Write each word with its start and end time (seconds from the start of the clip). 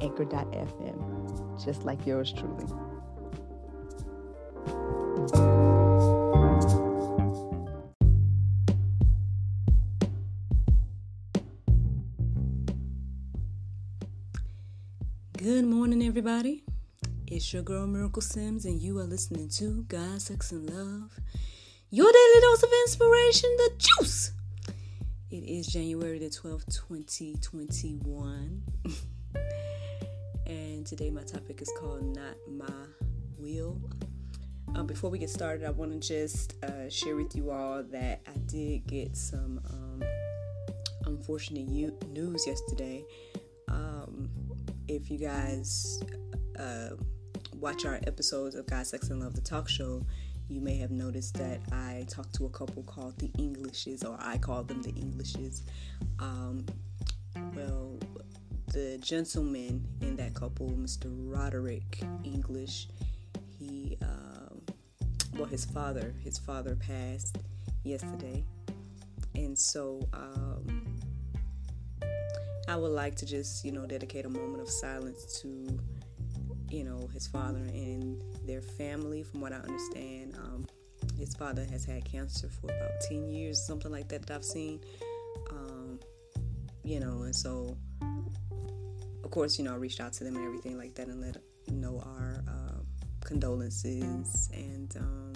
anchor.fm, 0.00 1.64
just 1.64 1.84
like 1.84 2.06
yours 2.06 2.32
truly. 2.32 2.66
Good 15.36 15.64
morning, 15.64 16.02
everybody. 16.02 16.64
It's 17.26 17.52
your 17.52 17.62
girl 17.62 17.86
Miracle 17.86 18.20
Sims, 18.20 18.64
and 18.64 18.80
you 18.80 18.98
are 18.98 19.04
listening 19.04 19.48
to 19.50 19.84
God, 19.84 20.20
Sex, 20.20 20.52
and 20.52 20.68
Love. 20.68 21.18
Your 21.90 22.12
daily 22.12 22.40
dose 22.42 22.62
of 22.62 22.70
inspiration, 22.84 23.50
the 23.56 23.70
juice. 23.78 24.32
It 25.30 25.44
is 25.44 25.66
January 25.66 26.18
the 26.18 26.26
12th, 26.26 26.66
2021. 26.88 28.62
and 30.80 30.86
today 30.86 31.10
my 31.10 31.22
topic 31.22 31.60
is 31.60 31.70
called 31.78 32.02
Not 32.16 32.36
My 32.50 32.72
Will. 33.36 33.78
Um, 34.74 34.86
before 34.86 35.10
we 35.10 35.18
get 35.18 35.28
started, 35.28 35.66
I 35.66 35.70
want 35.72 35.92
to 35.92 35.98
just 35.98 36.54
uh, 36.64 36.88
share 36.88 37.16
with 37.16 37.36
you 37.36 37.50
all 37.50 37.82
that 37.82 38.22
I 38.26 38.38
did 38.46 38.86
get 38.86 39.14
some 39.14 39.60
um, 39.68 40.02
unfortunate 41.04 41.68
u- 41.68 41.98
news 42.08 42.46
yesterday. 42.46 43.04
Um, 43.68 44.30
if 44.88 45.10
you 45.10 45.18
guys 45.18 46.02
uh, 46.58 46.96
watch 47.56 47.84
our 47.84 48.00
episodes 48.06 48.54
of 48.54 48.66
God, 48.66 48.86
Sex, 48.86 49.10
and 49.10 49.20
Love, 49.20 49.34
the 49.34 49.42
talk 49.42 49.68
show, 49.68 50.06
you 50.48 50.62
may 50.62 50.78
have 50.78 50.90
noticed 50.90 51.34
that 51.34 51.60
I 51.72 52.06
talked 52.08 52.34
to 52.36 52.46
a 52.46 52.50
couple 52.50 52.84
called 52.84 53.18
the 53.18 53.30
Englishes, 53.38 54.02
or 54.02 54.16
I 54.18 54.38
call 54.38 54.62
them 54.62 54.80
the 54.80 54.94
Englishes. 54.98 55.62
Um, 56.18 56.64
well, 57.54 57.98
the 58.70 58.98
gentleman 59.00 59.86
in 60.00 60.16
that 60.16 60.34
couple, 60.34 60.68
Mr. 60.68 61.06
Roderick 61.06 62.02
English, 62.24 62.88
he, 63.58 63.96
um, 64.02 64.62
well, 65.34 65.46
his 65.46 65.64
father, 65.64 66.14
his 66.22 66.38
father 66.38 66.76
passed 66.76 67.38
yesterday, 67.84 68.44
and 69.34 69.58
so 69.58 70.06
um, 70.12 70.98
I 72.68 72.76
would 72.76 72.92
like 72.92 73.16
to 73.16 73.26
just, 73.26 73.64
you 73.64 73.72
know, 73.72 73.86
dedicate 73.86 74.24
a 74.24 74.30
moment 74.30 74.62
of 74.62 74.70
silence 74.70 75.40
to 75.42 75.78
you 76.70 76.84
know, 76.84 77.08
his 77.12 77.26
father 77.26 77.58
and 77.58 78.22
their 78.46 78.62
family. 78.62 79.22
From 79.22 79.40
what 79.40 79.52
I 79.52 79.56
understand, 79.56 80.34
um, 80.36 80.66
his 81.18 81.34
father 81.34 81.66
has 81.70 81.84
had 81.84 82.04
cancer 82.04 82.48
for 82.48 82.66
about 82.66 83.00
10 83.08 83.28
years, 83.28 83.60
something 83.60 83.90
like 83.90 84.08
that, 84.08 84.26
that 84.26 84.34
I've 84.34 84.44
seen. 84.44 84.80
Um, 85.50 85.98
you 86.84 87.00
know, 87.00 87.22
and 87.22 87.34
so, 87.34 87.76
of 89.30 89.34
course, 89.34 89.60
you 89.60 89.64
know, 89.64 89.72
I 89.72 89.76
reached 89.76 90.00
out 90.00 90.12
to 90.14 90.24
them 90.24 90.34
and 90.34 90.44
everything 90.44 90.76
like 90.76 90.96
that 90.96 91.06
and 91.06 91.20
let 91.20 91.36
know 91.70 92.02
our 92.04 92.42
uh, 92.48 92.80
condolences 93.24 94.50
and, 94.52 94.92
um, 94.96 95.32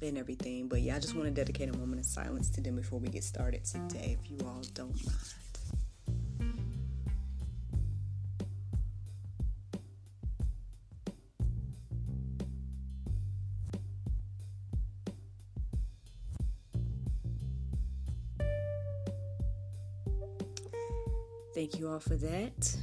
and 0.00 0.16
everything. 0.16 0.68
But 0.68 0.82
yeah, 0.82 0.94
I 0.94 1.00
just 1.00 1.16
want 1.16 1.26
to 1.26 1.32
dedicate 1.32 1.68
a 1.68 1.76
moment 1.76 1.98
of 1.98 2.06
silence 2.06 2.48
to 2.50 2.60
them 2.60 2.76
before 2.76 3.00
we 3.00 3.08
get 3.08 3.24
started 3.24 3.64
today, 3.64 4.16
if 4.22 4.30
you 4.30 4.38
all 4.46 4.62
don't 4.74 4.94
mind. 5.04 5.18
Thank 21.52 21.80
you 21.80 21.88
all 21.88 21.98
for 21.98 22.14
that. 22.14 22.76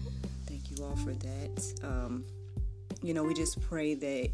All 0.82 0.96
for 0.96 1.14
that. 1.14 1.74
Um, 1.84 2.24
you 3.02 3.14
know, 3.14 3.24
we 3.24 3.34
just 3.34 3.60
pray 3.62 3.96
that 3.96 4.30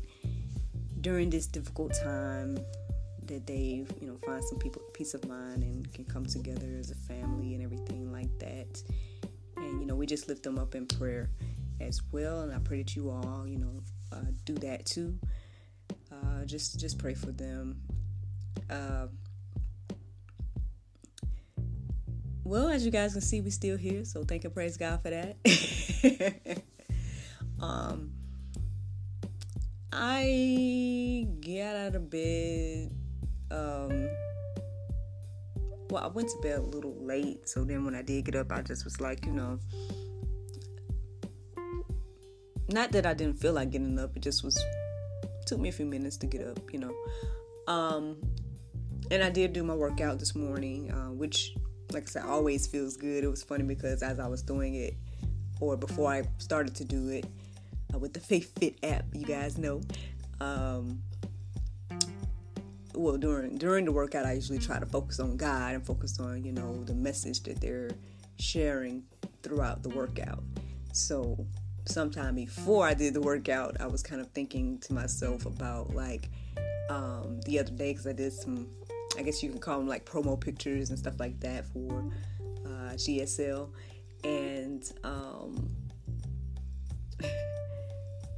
during 1.01 1.29
this 1.29 1.47
difficult 1.47 1.93
time 2.03 2.57
that 3.25 3.47
they, 3.47 3.85
you 3.99 4.07
know, 4.07 4.17
find 4.25 4.43
some 4.43 4.59
people 4.59 4.81
peace 4.93 5.13
of 5.13 5.27
mind 5.27 5.63
and 5.63 5.91
can 5.93 6.05
come 6.05 6.25
together 6.25 6.67
as 6.79 6.91
a 6.91 6.95
family 6.95 7.55
and 7.55 7.63
everything 7.63 8.11
like 8.11 8.37
that. 8.39 8.81
And 9.57 9.79
you 9.79 9.87
know, 9.87 9.95
we 9.95 10.05
just 10.05 10.27
lift 10.27 10.43
them 10.43 10.59
up 10.59 10.75
in 10.75 10.85
prayer 10.85 11.29
as 11.81 12.01
well. 12.11 12.41
And 12.41 12.53
I 12.53 12.59
pray 12.59 12.77
that 12.83 12.95
you 12.95 13.09
all, 13.09 13.45
you 13.47 13.57
know, 13.57 13.81
uh, 14.11 14.31
do 14.43 14.53
that 14.55 14.85
too. 14.85 15.17
Uh, 16.11 16.45
just 16.45 16.79
just 16.79 16.97
pray 16.97 17.13
for 17.13 17.31
them. 17.31 17.81
Uh, 18.69 19.07
well, 22.45 22.69
as 22.69 22.85
you 22.85 22.91
guys 22.91 23.13
can 23.13 23.21
see, 23.21 23.41
we're 23.41 23.49
still 23.49 23.75
here, 23.75 24.05
so 24.05 24.23
thank 24.23 24.45
and 24.45 24.53
praise 24.53 24.77
God 24.77 25.01
for 25.01 25.09
that. 25.09 26.61
um, 27.59 28.11
I 29.91 31.27
got 31.41 31.75
out 31.75 31.95
of 31.95 32.09
bed. 32.11 32.91
Um, 33.49 34.09
well, 35.89 36.03
I 36.03 36.07
went 36.07 36.29
to 36.29 36.37
bed 36.43 36.59
a 36.59 36.61
little 36.61 36.95
late, 37.03 37.49
so 37.49 37.63
then 37.63 37.83
when 37.83 37.95
I 37.95 38.03
did 38.03 38.25
get 38.25 38.35
up, 38.35 38.51
I 38.51 38.61
just 38.61 38.83
was 38.83 39.01
like, 39.01 39.25
you 39.25 39.31
know, 39.31 39.59
not 42.69 42.91
that 42.91 43.07
I 43.07 43.15
didn't 43.15 43.39
feel 43.39 43.53
like 43.53 43.71
getting 43.71 43.97
up, 43.97 44.15
it 44.15 44.21
just 44.21 44.43
was 44.43 44.63
took 45.47 45.59
me 45.59 45.69
a 45.69 45.71
few 45.71 45.85
minutes 45.85 46.17
to 46.17 46.27
get 46.27 46.45
up, 46.45 46.59
you 46.71 46.79
know. 46.79 46.93
Um, 47.67 48.17
and 49.09 49.23
I 49.23 49.31
did 49.31 49.53
do 49.53 49.63
my 49.63 49.73
workout 49.73 50.19
this 50.19 50.35
morning, 50.35 50.91
uh, 50.91 51.11
which 51.11 51.55
like 51.91 52.03
I 52.03 52.05
said, 52.05 52.23
always 52.23 52.67
feels 52.67 52.97
good. 52.97 53.23
It 53.23 53.29
was 53.29 53.43
funny 53.43 53.63
because 53.63 54.03
as 54.03 54.19
I 54.19 54.27
was 54.27 54.41
doing 54.41 54.75
it, 54.75 54.95
or 55.59 55.77
before 55.77 56.11
I 56.11 56.23
started 56.37 56.75
to 56.75 56.85
do 56.85 57.09
it 57.09 57.25
uh, 57.93 57.97
with 57.97 58.13
the 58.13 58.19
Faith 58.19 58.57
Fit 58.59 58.77
app, 58.83 59.05
you 59.13 59.25
guys 59.25 59.57
know. 59.57 59.81
Um, 60.41 61.01
well, 62.93 63.17
during 63.17 63.57
during 63.57 63.85
the 63.85 63.91
workout, 63.91 64.25
I 64.25 64.33
usually 64.33 64.59
try 64.59 64.79
to 64.79 64.85
focus 64.85 65.19
on 65.19 65.37
God 65.37 65.75
and 65.75 65.85
focus 65.85 66.19
on 66.19 66.43
you 66.43 66.51
know 66.51 66.83
the 66.83 66.93
message 66.93 67.43
that 67.43 67.61
they're 67.61 67.91
sharing 68.37 69.03
throughout 69.43 69.83
the 69.83 69.89
workout. 69.89 70.43
So 70.93 71.45
sometime 71.85 72.35
before 72.35 72.85
I 72.85 72.93
did 72.93 73.13
the 73.13 73.21
workout, 73.21 73.79
I 73.79 73.87
was 73.87 74.01
kind 74.01 74.21
of 74.21 74.29
thinking 74.31 74.79
to 74.79 74.93
myself 74.93 75.45
about 75.45 75.93
like 75.93 76.29
um, 76.89 77.39
the 77.45 77.59
other 77.59 77.71
day 77.71 77.91
because 77.91 78.07
I 78.07 78.13
did 78.13 78.33
some 78.33 78.67
I 79.17 79.21
guess 79.21 79.41
you 79.41 79.49
can 79.49 79.59
call 79.59 79.79
them 79.79 79.87
like 79.87 80.05
promo 80.05 80.39
pictures 80.39 80.89
and 80.89 80.99
stuff 80.99 81.19
like 81.19 81.39
that 81.41 81.65
for 81.65 82.11
uh, 82.65 82.93
GSL, 82.93 83.69
and 84.23 84.83
um, 85.03 85.69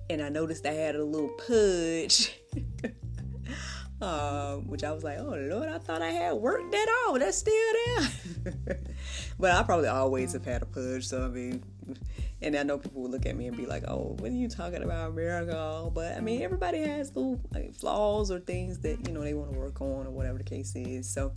and 0.09 0.21
I 0.21 0.29
noticed 0.29 0.65
I 0.65 0.73
had 0.73 0.95
a 0.95 1.03
little 1.03 1.29
pudge. 1.45 2.39
um, 4.01 4.67
which 4.67 4.83
I 4.83 4.91
was 4.91 5.03
like, 5.03 5.17
oh 5.19 5.35
Lord, 5.49 5.69
I 5.69 5.79
thought 5.79 6.01
I 6.01 6.09
had 6.09 6.33
worked 6.33 6.71
that 6.71 6.87
off. 7.07 7.19
That's 7.19 7.37
still 7.37 7.53
there. 7.85 8.79
but 9.39 9.51
I 9.51 9.63
probably 9.63 9.87
always 9.87 10.33
have 10.33 10.45
had 10.45 10.61
a 10.61 10.65
pudge, 10.65 11.07
so 11.07 11.25
I 11.25 11.29
mean, 11.29 11.63
and 12.41 12.55
I 12.55 12.63
know 12.63 12.77
people 12.77 13.03
will 13.03 13.09
look 13.09 13.25
at 13.25 13.35
me 13.35 13.47
and 13.47 13.57
be 13.57 13.65
like, 13.65 13.83
"Oh, 13.87 14.15
what 14.19 14.31
are 14.31 14.35
you 14.35 14.47
talking 14.47 14.83
about, 14.83 15.13
miracle?" 15.15 15.91
But 15.93 16.17
I 16.17 16.21
mean, 16.21 16.41
everybody 16.41 16.79
has 16.79 17.15
little 17.15 17.39
like, 17.53 17.73
flaws 17.73 18.31
or 18.31 18.39
things 18.39 18.79
that 18.79 19.07
you 19.07 19.13
know 19.13 19.21
they 19.21 19.33
want 19.33 19.51
to 19.51 19.57
work 19.57 19.81
on 19.81 20.07
or 20.07 20.11
whatever 20.11 20.37
the 20.37 20.43
case 20.43 20.75
is. 20.75 21.09
So, 21.09 21.33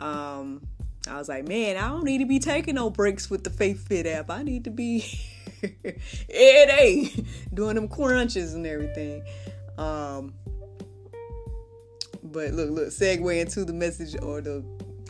um, 0.00 0.66
I 1.08 1.18
was 1.18 1.28
like, 1.28 1.46
"Man, 1.46 1.76
I 1.76 1.88
don't 1.88 2.04
need 2.04 2.18
to 2.18 2.26
be 2.26 2.38
taking 2.38 2.74
no 2.76 2.90
breaks 2.90 3.30
with 3.30 3.44
the 3.44 3.50
Faith 3.50 3.86
Fit 3.86 4.06
app. 4.06 4.30
I 4.30 4.42
need 4.42 4.64
to 4.64 4.70
be 4.70 5.04
it 5.62 6.00
day 6.28 7.24
doing 7.52 7.74
them 7.74 7.88
crunches 7.88 8.54
and 8.54 8.66
everything." 8.66 9.24
Um, 9.78 10.34
but 12.22 12.52
look, 12.52 12.70
look, 12.70 12.88
segue 12.88 13.40
into 13.40 13.64
the 13.64 13.72
message 13.72 14.16
or 14.22 14.40
the 14.40 14.64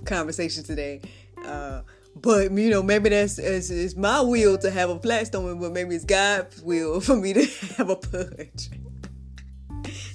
conversation 0.05 0.65
today. 0.65 1.01
Uh, 1.45 1.83
but 2.15 2.51
you 2.53 2.71
know, 2.71 2.83
maybe 2.83 3.11
that's 3.11 3.39
it's, 3.39 3.71
it's, 3.71 3.97
my 3.97 4.21
will 4.21 4.59
to 4.59 4.71
have 4.71 4.91
a 4.91 4.99
flat 4.99 5.27
stomach, 5.27 5.59
but 5.61 5.73
maybe 5.73 5.95
it's 5.95 6.05
God's 6.05 6.61
will 6.63 7.01
for 7.01 7.17
me 7.17 7.33
to 7.33 7.45
have 7.77 7.91
a 7.91 7.97
pudge. 7.97 8.71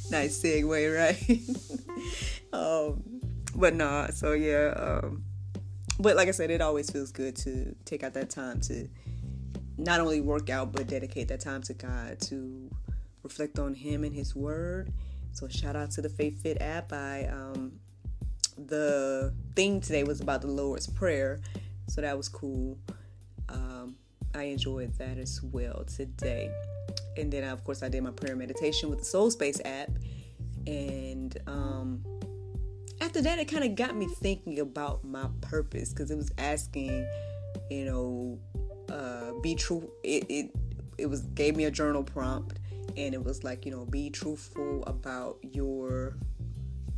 nice 0.09 0.41
segue, 0.41 0.95
right? 0.95 2.53
um, 2.53 3.03
but 3.55 3.73
nah, 3.73 4.07
so 4.07 4.33
yeah. 4.33 4.73
Um, 4.75 5.23
but 5.99 6.15
like 6.15 6.27
I 6.27 6.31
said, 6.31 6.51
it 6.51 6.61
always 6.61 6.89
feels 6.89 7.11
good 7.11 7.35
to 7.37 7.75
take 7.85 8.03
out 8.03 8.13
that 8.13 8.29
time 8.29 8.61
to 8.61 8.87
not 9.77 9.99
only 9.99 10.21
work 10.21 10.49
out 10.49 10.71
but 10.71 10.87
dedicate 10.87 11.27
that 11.27 11.39
time 11.39 11.61
to 11.63 11.73
God 11.73 12.19
to 12.19 12.69
reflect 13.23 13.59
on 13.59 13.73
Him 13.73 14.03
and 14.03 14.13
His 14.13 14.35
Word. 14.35 14.91
So 15.31 15.47
shout 15.47 15.75
out 15.75 15.91
to 15.91 16.01
the 16.01 16.09
Faith 16.09 16.41
Fit 16.41 16.61
app. 16.61 16.93
I 16.93 17.25
um, 17.25 17.79
the 18.57 19.33
thing 19.55 19.81
today 19.81 20.03
was 20.03 20.19
about 20.19 20.41
the 20.41 20.47
Lord's 20.47 20.87
Prayer, 20.87 21.39
so 21.87 22.01
that 22.01 22.15
was 22.15 22.29
cool. 22.29 22.77
Um, 23.49 23.95
I 24.35 24.43
enjoyed 24.43 24.93
that 24.97 25.17
as 25.17 25.41
well 25.41 25.83
today. 25.85 26.51
And 27.17 27.31
then, 27.31 27.43
of 27.43 27.63
course, 27.63 27.81
I 27.81 27.89
did 27.89 28.03
my 28.03 28.11
prayer 28.11 28.35
meditation 28.35 28.89
with 28.89 28.99
the 28.99 29.05
Soul 29.05 29.31
Space 29.31 29.59
app. 29.65 29.89
And 30.67 31.37
um, 31.47 32.03
after 33.01 33.21
that, 33.21 33.39
it 33.39 33.45
kind 33.45 33.63
of 33.63 33.75
got 33.75 33.95
me 33.95 34.05
thinking 34.05 34.59
about 34.59 35.03
my 35.03 35.27
purpose 35.41 35.89
because 35.89 36.11
it 36.11 36.17
was 36.17 36.31
asking, 36.37 37.07
you 37.69 37.85
know, 37.85 38.39
uh, 38.93 39.39
be 39.41 39.55
true. 39.55 39.89
It, 40.03 40.25
it 40.29 40.51
it 40.97 41.05
was 41.07 41.21
gave 41.21 41.55
me 41.55 41.65
a 41.65 41.71
journal 41.71 42.03
prompt, 42.03 42.59
and 42.95 43.13
it 43.13 43.23
was 43.23 43.43
like, 43.43 43.65
you 43.65 43.71
know, 43.71 43.85
be 43.85 44.09
truthful 44.09 44.83
about 44.85 45.37
your 45.41 46.17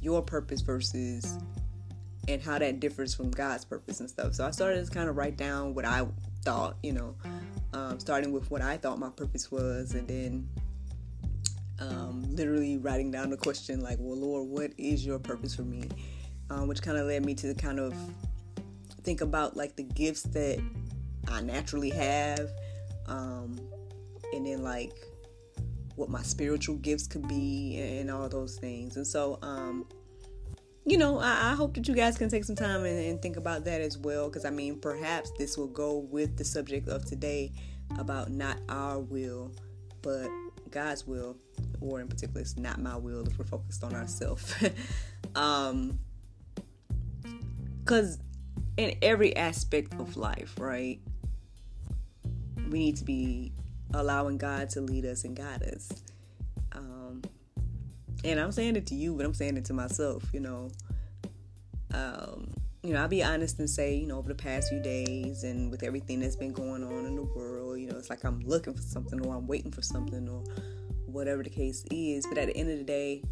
your 0.02 0.22
purpose 0.22 0.62
versus 0.62 1.38
and 2.30 2.42
how 2.42 2.60
that 2.60 2.80
differs 2.80 3.16
from 3.16 3.32
God's 3.32 3.66
purpose 3.66 4.00
and 4.00 4.10
stuff. 4.10 4.36
So 4.36 4.46
I 4.46 4.52
started 4.52 4.86
to 4.86 4.92
kind 4.92 5.10
of 5.10 5.18
write 5.18 5.36
down 5.36 5.74
what 5.74 5.84
I 5.84 6.06
thought, 6.44 6.78
you 6.84 6.94
know, 6.94 7.16
um, 7.74 8.00
starting 8.00 8.32
with 8.32 8.50
what 8.52 8.62
I 8.62 8.78
thought 8.78 9.00
my 9.00 9.10
purpose 9.10 9.52
was, 9.52 9.96
and 9.96 10.08
then 10.08 10.50
um, 11.80 12.24
literally 12.36 12.78
writing 12.78 13.10
down 13.10 13.32
the 13.32 13.38
question 13.38 13.82
like, 13.82 13.98
"Well, 14.00 14.18
Lord, 14.18 14.48
what 14.48 14.72
is 14.78 15.06
your 15.06 15.18
purpose 15.18 15.56
for 15.56 15.64
me?" 15.64 15.90
Um, 16.52 16.68
which 16.68 16.82
kind 16.82 16.98
of 16.98 17.08
led 17.08 17.26
me 17.26 17.34
to 17.36 17.54
kind 17.56 17.80
of 17.80 17.94
think 19.04 19.22
about 19.22 19.58
like 19.58 19.76
the 19.76 19.84
gifts 19.84 20.24
that 20.24 20.62
I 21.28 21.42
naturally 21.42 21.90
have, 21.90 22.52
um, 23.08 23.60
and 24.34 24.46
then 24.46 24.64
like 24.64 24.94
what 25.96 26.10
my 26.10 26.22
spiritual 26.22 26.76
gifts 26.76 27.08
could 27.08 27.28
be, 27.28 27.78
and 27.80 28.12
all 28.12 28.30
those 28.30 28.58
things. 28.58 28.98
And 28.98 29.06
so, 29.06 29.40
um, 29.42 29.86
you 30.90 30.98
know, 30.98 31.20
I, 31.20 31.52
I, 31.52 31.56
hope 31.56 31.76
that 31.76 31.88
you 31.88 31.94
guys 31.94 32.18
can 32.18 32.30
take 32.30 32.44
some 32.44 32.56
time 32.56 32.84
and, 32.84 33.00
and 33.00 33.22
think 33.22 33.38
about 33.38 33.64
that 33.66 33.80
as 33.80 33.98
well. 33.98 34.28
Because 34.28 34.44
I 34.44 34.50
mean, 34.50 34.80
perhaps 34.80 35.32
this 35.38 35.58
will 35.58 35.68
go 35.68 35.98
with 35.98 36.38
the 36.38 36.44
subject 36.44 36.88
of 36.90 37.06
today 37.06 37.52
about 37.98 38.32
not 38.32 38.58
our 38.70 39.00
will, 39.00 39.52
but 40.02 40.30
God's 40.72 41.06
will, 41.06 41.38
or 41.80 42.02
in 42.02 42.08
particular, 42.08 42.42
it's 42.42 42.58
not 42.58 42.80
my 42.80 42.96
will 42.96 43.28
if 43.28 43.38
we're 43.38 43.46
focused 43.46 43.84
on 43.84 43.94
ourselves. 43.94 44.54
um, 45.36 46.00
because 47.80 48.20
in 48.78 48.98
every 49.02 49.36
aspect 49.36 49.94
of 50.00 50.16
life, 50.18 50.56
right, 50.60 51.00
we 52.70 52.80
need 52.80 52.98
to 52.98 53.04
be 53.04 53.52
allowing 53.94 54.38
God 54.38 54.70
to 54.72 54.82
lead 54.82 55.06
us 55.06 55.24
and 55.24 55.36
guide 55.36 55.64
us. 55.64 55.90
And 58.24 58.40
I'm 58.40 58.52
saying 58.52 58.76
it 58.76 58.86
to 58.88 58.96
you, 58.96 59.16
but 59.16 59.26
I'm 59.26 59.34
saying 59.34 59.58
it 59.58 59.66
to 59.66 59.74
myself, 59.74 60.24
you 60.34 60.40
know. 60.40 60.72
Um, 61.94 62.54
you 62.84 62.94
know, 62.94 63.02
I'll 63.02 63.08
be 63.08 63.24
honest 63.24 63.60
and 63.60 63.70
say, 63.70 63.96
you 63.96 64.08
know, 64.08 64.18
over 64.18 64.30
the 64.30 64.36
past 64.36 64.70
few 64.70 64.80
days 64.80 65.44
and 65.44 65.70
with 65.70 65.84
everything 65.84 66.22
that's 66.22 66.36
been 66.36 66.54
going 66.54 66.84
on 66.84 67.06
in 67.06 67.16
the 67.16 67.24
world, 67.24 67.80
you 67.80 67.88
know, 67.88 67.98
it's 67.98 68.10
like 68.10 68.24
I'm 68.24 68.40
looking 68.42 68.74
for 68.74 68.82
something 68.82 69.26
or 69.26 69.36
I'm 69.36 69.48
waiting 69.48 69.72
for 69.72 69.82
something 69.82 70.30
or 70.30 70.44
whatever 71.06 71.44
the 71.44 71.50
case 71.50 71.84
is. 71.92 72.26
But 72.28 72.38
at 72.38 72.48
the 72.48 72.56
end 72.56 72.72
of 72.72 72.78
the 72.78 72.84
day, 72.84 73.24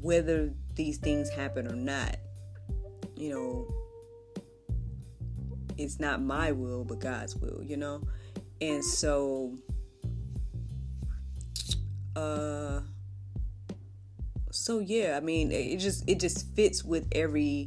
whether 0.00 0.52
these 0.74 0.98
things 0.98 1.30
happen 1.30 1.68
or 1.68 1.76
not, 1.76 2.16
you 3.16 3.30
know, 3.30 3.68
it's 5.76 6.00
not 6.00 6.20
my 6.20 6.50
will, 6.50 6.84
but 6.84 6.98
God's 6.98 7.36
will, 7.36 7.62
you 7.62 7.76
know? 7.76 8.02
And 8.60 8.84
so, 8.84 9.56
uh, 12.16 12.80
so 14.68 14.80
yeah 14.80 15.16
i 15.16 15.20
mean 15.20 15.50
it 15.50 15.78
just 15.78 16.04
it 16.06 16.20
just 16.20 16.46
fits 16.54 16.84
with 16.84 17.08
every 17.12 17.66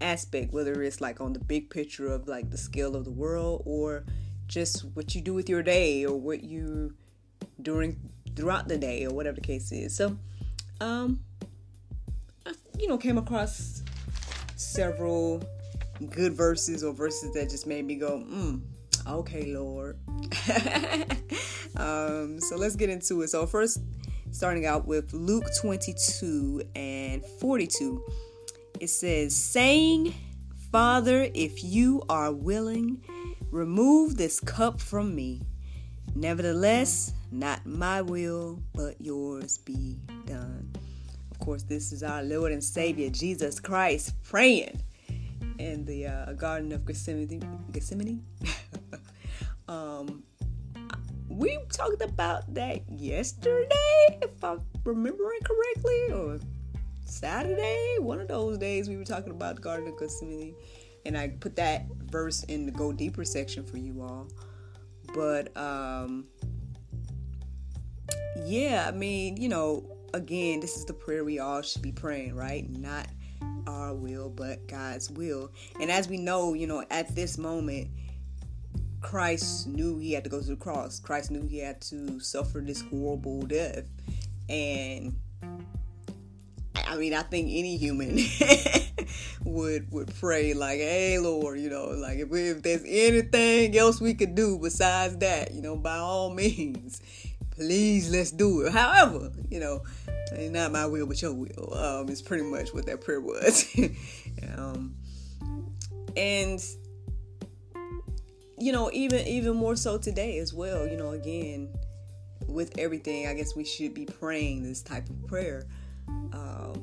aspect 0.00 0.54
whether 0.54 0.82
it's 0.82 0.98
like 0.98 1.20
on 1.20 1.34
the 1.34 1.38
big 1.38 1.68
picture 1.68 2.06
of 2.06 2.26
like 2.28 2.48
the 2.48 2.56
scale 2.56 2.96
of 2.96 3.04
the 3.04 3.10
world 3.10 3.62
or 3.66 4.04
just 4.46 4.86
what 4.94 5.14
you 5.14 5.20
do 5.20 5.34
with 5.34 5.50
your 5.50 5.62
day 5.62 6.02
or 6.06 6.18
what 6.18 6.42
you 6.42 6.94
during 7.60 7.94
throughout 8.34 8.68
the 8.68 8.78
day 8.78 9.04
or 9.04 9.10
whatever 9.10 9.34
the 9.34 9.42
case 9.42 9.70
is. 9.70 9.94
So 9.94 10.16
um 10.80 11.20
I, 12.46 12.52
you 12.78 12.88
know 12.88 12.96
came 12.96 13.18
across 13.18 13.82
several 14.56 15.44
good 16.08 16.32
verses 16.32 16.82
or 16.82 16.94
verses 16.94 17.34
that 17.34 17.50
just 17.50 17.66
made 17.66 17.84
me 17.84 17.96
go 17.96 18.24
mm 18.26 18.62
okay 19.06 19.52
lord. 19.52 19.98
Um 21.76 22.40
so 22.40 22.56
let's 22.56 22.76
get 22.76 22.88
into 22.90 23.22
it. 23.22 23.28
So 23.28 23.46
first 23.46 23.80
starting 24.30 24.66
out 24.66 24.86
with 24.86 25.12
Luke 25.12 25.46
22 25.60 26.62
and 26.74 27.24
42. 27.24 28.02
It 28.80 28.88
says, 28.88 29.34
saying, 29.34 30.14
Father, 30.72 31.28
if 31.34 31.64
you 31.64 32.02
are 32.08 32.32
willing, 32.32 33.02
remove 33.50 34.16
this 34.16 34.40
cup 34.40 34.80
from 34.80 35.14
me. 35.14 35.42
Nevertheless, 36.14 37.12
not 37.30 37.64
my 37.66 38.02
will, 38.02 38.62
but 38.74 39.00
yours 39.00 39.58
be 39.58 39.98
done. 40.26 40.72
Of 41.30 41.38
course, 41.38 41.62
this 41.62 41.92
is 41.92 42.02
our 42.02 42.22
Lord 42.22 42.52
and 42.52 42.62
Savior 42.62 43.10
Jesus 43.10 43.60
Christ 43.60 44.14
praying 44.22 44.80
in 45.58 45.84
the 45.84 46.06
uh, 46.06 46.32
Garden 46.32 46.72
of 46.72 46.84
Gethsemane. 46.84 47.42
Gethsemane? 47.72 48.24
um, 49.68 50.22
we 51.40 51.58
talked 51.72 52.02
about 52.02 52.52
that 52.52 52.82
yesterday, 52.90 54.18
if 54.20 54.44
I'm 54.44 54.60
remembering 54.84 55.40
correctly, 55.42 56.12
or 56.12 56.38
Saturday, 57.06 57.96
one 57.98 58.20
of 58.20 58.28
those 58.28 58.58
days 58.58 58.90
we 58.90 58.98
were 58.98 59.04
talking 59.04 59.30
about 59.30 59.56
the 59.56 59.62
Garden 59.62 59.88
of 59.88 59.98
Gethsemane, 59.98 60.54
and 61.06 61.16
I 61.16 61.28
put 61.28 61.56
that 61.56 61.86
verse 62.10 62.44
in 62.44 62.66
the 62.66 62.72
Go 62.72 62.92
Deeper 62.92 63.24
section 63.24 63.64
for 63.64 63.78
you 63.78 64.02
all. 64.02 64.28
But 65.14 65.56
um, 65.56 66.26
yeah, 68.44 68.84
I 68.86 68.90
mean, 68.90 69.38
you 69.38 69.48
know, 69.48 69.96
again, 70.12 70.60
this 70.60 70.76
is 70.76 70.84
the 70.84 70.92
prayer 70.92 71.24
we 71.24 71.38
all 71.38 71.62
should 71.62 71.80
be 71.80 71.92
praying, 71.92 72.36
right? 72.36 72.68
Not 72.68 73.06
our 73.66 73.94
will, 73.94 74.28
but 74.28 74.68
God's 74.68 75.10
will. 75.10 75.50
And 75.80 75.90
as 75.90 76.06
we 76.06 76.18
know, 76.18 76.52
you 76.52 76.66
know, 76.66 76.84
at 76.90 77.14
this 77.14 77.38
moment, 77.38 77.88
Christ 79.00 79.66
knew 79.66 79.98
he 79.98 80.12
had 80.12 80.24
to 80.24 80.30
go 80.30 80.40
to 80.40 80.46
the 80.46 80.56
cross. 80.56 81.00
Christ 81.00 81.30
knew 81.30 81.46
he 81.46 81.58
had 81.58 81.80
to 81.82 82.20
suffer 82.20 82.60
this 82.60 82.82
horrible 82.82 83.42
death. 83.42 83.84
And 84.48 85.16
I 86.86 86.96
mean, 86.96 87.14
I 87.14 87.22
think 87.22 87.48
any 87.50 87.76
human 87.76 88.18
would 89.44 89.90
would 89.92 90.12
pray 90.16 90.54
like, 90.54 90.78
"Hey, 90.78 91.18
Lord, 91.18 91.60
you 91.60 91.70
know, 91.70 91.86
like 91.86 92.18
if, 92.18 92.32
if 92.32 92.62
there's 92.62 92.82
anything 92.84 93.76
else 93.76 94.00
we 94.00 94.14
could 94.14 94.34
do 94.34 94.58
besides 94.58 95.16
that, 95.18 95.54
you 95.54 95.62
know, 95.62 95.76
by 95.76 95.96
all 95.96 96.30
means, 96.34 97.00
please 97.50 98.10
let's 98.10 98.32
do 98.32 98.62
it." 98.62 98.72
However, 98.72 99.30
you 99.48 99.60
know, 99.60 99.82
not 100.32 100.72
my 100.72 100.86
will 100.86 101.06
but 101.06 101.22
your 101.22 101.32
will. 101.32 101.74
Um, 101.74 102.08
is 102.08 102.22
pretty 102.22 102.44
much 102.44 102.74
what 102.74 102.86
that 102.86 103.00
prayer 103.00 103.20
was. 103.20 103.68
um, 104.56 104.94
and 106.16 106.60
you 108.60 108.72
know, 108.72 108.90
even 108.92 109.26
even 109.26 109.56
more 109.56 109.74
so 109.74 109.98
today 109.98 110.38
as 110.38 110.52
well. 110.52 110.86
You 110.86 110.96
know, 110.96 111.10
again, 111.10 111.72
with 112.46 112.78
everything, 112.78 113.26
I 113.26 113.34
guess 113.34 113.56
we 113.56 113.64
should 113.64 113.94
be 113.94 114.04
praying 114.04 114.62
this 114.62 114.82
type 114.82 115.08
of 115.08 115.26
prayer. 115.26 115.66
Because, 116.30 116.76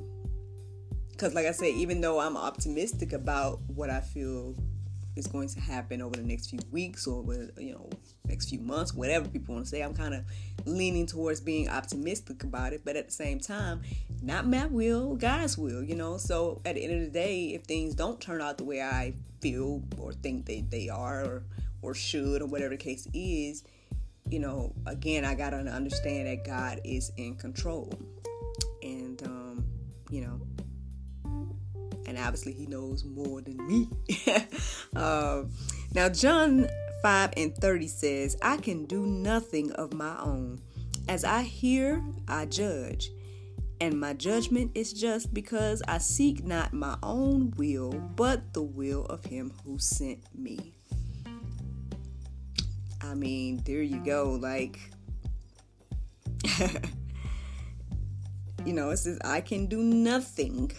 um, 1.29 1.34
like 1.34 1.46
I 1.46 1.51
said, 1.51 1.74
even 1.75 2.01
though 2.01 2.19
I'm 2.19 2.36
optimistic 2.36 3.13
about 3.13 3.60
what 3.67 3.89
I 3.89 4.01
feel 4.01 4.55
is 5.15 5.27
going 5.27 5.50
to 5.50 5.60
happen 5.60 6.01
over 6.01 6.15
the 6.15 6.24
next 6.24 6.50
few 6.50 6.60
weeks 6.72 7.07
or 7.07 7.22
with 7.22 7.51
you 7.60 7.74
know 7.74 7.89
next 8.25 8.50
few 8.50 8.60
months, 8.60 8.93
whatever 8.93 9.27
people 9.27 9.53
want 9.53 9.65
to 9.65 9.69
say, 9.69 9.81
I'm 9.81 9.93
kind 9.93 10.13
of 10.13 10.24
leaning 10.65 11.05
towards 11.05 11.41
being 11.41 11.69
optimistic 11.69 12.43
about 12.43 12.74
it. 12.74 12.81
But 12.84 12.96
at 12.96 13.05
the 13.05 13.13
same 13.13 13.39
time, 13.39 13.81
not 14.22 14.48
my 14.48 14.65
will, 14.65 15.15
God's 15.15 15.57
will. 15.57 15.84
You 15.84 15.96
know, 15.96 16.17
so 16.17 16.62
at 16.65 16.75
the 16.75 16.84
end 16.84 16.93
of 16.93 17.01
the 17.01 17.12
day, 17.12 17.53
if 17.53 17.63
things 17.63 17.93
don't 17.93 18.19
turn 18.19 18.41
out 18.41 18.57
the 18.57 18.63
way 18.63 18.81
I 18.81 19.13
feel 19.41 19.84
or 20.00 20.13
think 20.13 20.46
they 20.46 20.62
they 20.62 20.89
are, 20.89 21.24
or 21.24 21.43
or 21.81 21.93
should 21.93 22.41
or 22.41 22.46
whatever 22.46 22.69
the 22.69 22.77
case 22.77 23.07
is, 23.13 23.63
you 24.29 24.39
know, 24.39 24.74
again, 24.86 25.25
I 25.25 25.36
got 25.36 25.51
to 25.51 25.57
understand 25.57 26.27
that 26.27 26.46
God 26.46 26.81
is 26.84 27.12
in 27.17 27.36
control. 27.36 27.93
And, 28.81 29.22
um, 29.24 29.65
you 30.10 30.22
know, 30.22 30.41
and 32.05 32.17
obviously 32.17 32.53
he 32.53 32.65
knows 32.65 33.03
more 33.03 33.41
than 33.41 33.57
me. 33.67 33.89
uh, 34.96 35.43
now, 35.93 36.10
John 36.10 36.67
5 37.01 37.34
and 37.38 37.55
30 37.55 37.88
says, 37.88 38.38
I 38.41 38.57
can 38.57 38.86
do 38.86 39.05
nothing 39.05 39.72
of 39.74 39.93
my 39.93 40.17
own. 40.19 40.62
As 41.07 41.24
I 41.24 41.43
hear, 41.43 42.03
I 42.27 42.46
judge. 42.46 43.12
And 43.79 44.00
my 44.00 44.13
judgment 44.13 44.72
is 44.74 44.91
just 44.91 45.34
because 45.34 45.84
I 45.88 46.00
seek 46.00 46.43
not 46.43 46.74
my 46.74 46.98
own 47.03 47.53
will, 47.57 47.91
but 47.91 48.53
the 48.53 48.63
will 48.63 49.05
of 49.05 49.25
him 49.25 49.53
who 49.63 49.77
sent 49.77 50.24
me. 50.34 50.76
I 53.07 53.13
mean, 53.13 53.61
there 53.65 53.81
you 53.81 53.99
go. 54.03 54.37
Like, 54.41 54.79
you 58.65 58.73
know, 58.73 58.89
it 58.89 58.97
says, 58.97 59.17
I 59.23 59.39
can 59.41 59.67
do 59.67 59.81
nothing 59.81 60.71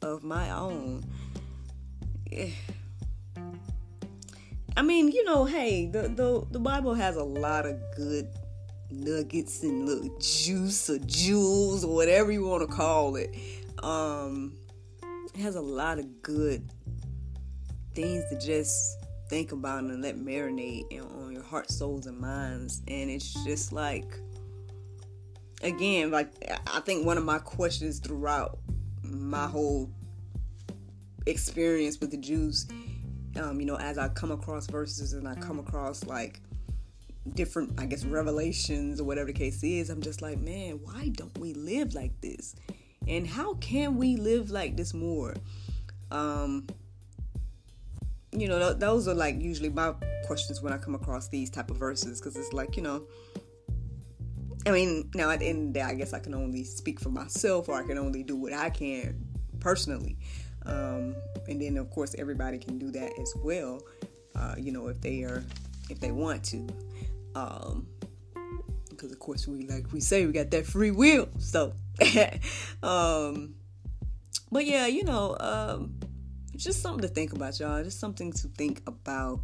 of 0.00 0.24
my 0.24 0.50
own. 0.50 1.04
I 4.76 4.82
mean, 4.82 5.12
you 5.12 5.24
know, 5.24 5.44
hey, 5.44 5.86
the, 5.86 6.08
the 6.08 6.44
the 6.50 6.58
Bible 6.58 6.94
has 6.94 7.16
a 7.16 7.22
lot 7.22 7.64
of 7.66 7.78
good 7.96 8.28
nuggets 8.90 9.62
and 9.62 9.86
little 9.86 10.18
juice 10.18 10.90
or 10.90 10.98
jewels 10.98 11.84
or 11.84 11.94
whatever 11.94 12.32
you 12.32 12.44
want 12.44 12.68
to 12.68 12.74
call 12.74 13.16
it. 13.16 13.34
Um, 13.82 14.56
it 15.34 15.40
has 15.40 15.54
a 15.54 15.60
lot 15.60 15.98
of 15.98 16.22
good 16.22 16.68
things 17.94 18.24
to 18.30 18.38
just 18.38 18.98
think 19.28 19.52
about 19.52 19.84
and 19.84 20.02
let 20.02 20.16
marinate 20.16 20.84
on 21.00 21.23
your 21.54 21.60
heart, 21.60 21.70
souls, 21.70 22.06
and 22.06 22.18
minds. 22.18 22.82
And 22.88 23.10
it's 23.10 23.32
just 23.44 23.72
like, 23.72 24.18
again, 25.62 26.10
like 26.10 26.28
I 26.66 26.80
think 26.80 27.06
one 27.06 27.16
of 27.16 27.24
my 27.24 27.38
questions 27.38 27.98
throughout 27.98 28.58
my 29.02 29.46
whole 29.46 29.90
experience 31.26 32.00
with 32.00 32.10
the 32.10 32.16
juice, 32.16 32.66
um, 33.40 33.60
you 33.60 33.66
know, 33.66 33.76
as 33.76 33.98
I 33.98 34.08
come 34.08 34.30
across 34.30 34.66
verses 34.66 35.12
and 35.12 35.28
I 35.28 35.34
come 35.36 35.58
across 35.58 36.04
like 36.04 36.40
different, 37.34 37.80
I 37.80 37.86
guess, 37.86 38.04
revelations 38.04 39.00
or 39.00 39.04
whatever 39.04 39.26
the 39.26 39.38
case 39.38 39.62
is, 39.62 39.90
I'm 39.90 40.02
just 40.02 40.22
like, 40.22 40.38
man, 40.38 40.80
why 40.82 41.10
don't 41.10 41.36
we 41.38 41.54
live 41.54 41.94
like 41.94 42.20
this? 42.20 42.54
And 43.06 43.26
how 43.26 43.54
can 43.54 43.96
we 43.96 44.16
live 44.16 44.50
like 44.50 44.76
this 44.76 44.92
more? 44.94 45.34
Um, 46.10 46.66
you 48.32 48.48
know, 48.48 48.58
th- 48.58 48.78
those 48.78 49.06
are 49.08 49.14
like 49.14 49.40
usually 49.40 49.68
my 49.68 49.94
questions 50.24 50.62
when 50.62 50.72
I 50.72 50.78
come 50.78 50.94
across 50.94 51.28
these 51.28 51.50
type 51.50 51.70
of 51.70 51.76
verses 51.76 52.20
because 52.20 52.36
it's 52.36 52.52
like, 52.52 52.76
you 52.76 52.82
know, 52.82 53.04
I 54.66 54.70
mean, 54.70 55.10
now 55.14 55.30
at 55.30 55.40
the 55.40 55.46
end 55.46 55.68
of 55.68 55.74
the 55.74 55.80
day, 55.80 55.84
I 55.84 55.94
guess 55.94 56.12
I 56.12 56.18
can 56.18 56.34
only 56.34 56.64
speak 56.64 57.00
for 57.00 57.10
myself 57.10 57.68
or 57.68 57.74
I 57.74 57.82
can 57.82 57.98
only 57.98 58.22
do 58.22 58.36
what 58.36 58.52
I 58.52 58.70
can 58.70 59.26
personally. 59.60 60.16
Um, 60.66 61.14
and 61.48 61.60
then, 61.60 61.76
of 61.76 61.90
course, 61.90 62.14
everybody 62.18 62.58
can 62.58 62.78
do 62.78 62.90
that 62.92 63.12
as 63.20 63.34
well, 63.42 63.82
uh, 64.34 64.54
you 64.58 64.72
know, 64.72 64.88
if 64.88 65.00
they 65.00 65.22
are, 65.22 65.44
if 65.90 66.00
they 66.00 66.12
want 66.12 66.42
to. 66.44 66.66
Um, 67.34 67.86
because 68.90 69.10
of 69.10 69.18
course 69.18 69.48
we 69.48 69.66
like 69.66 69.92
we 69.92 69.98
say 69.98 70.24
we 70.24 70.30
got 70.30 70.52
that 70.52 70.64
free 70.64 70.92
will 70.92 71.28
so 71.38 71.72
um 72.84 73.56
but 74.52 74.64
yeah 74.64 74.86
you 74.86 75.02
know 75.02 75.36
um 75.40 75.92
just 76.56 76.82
something 76.82 77.02
to 77.02 77.08
think 77.08 77.32
about, 77.32 77.58
y'all. 77.58 77.82
Just 77.82 78.00
something 78.00 78.32
to 78.32 78.48
think 78.48 78.82
about. 78.86 79.40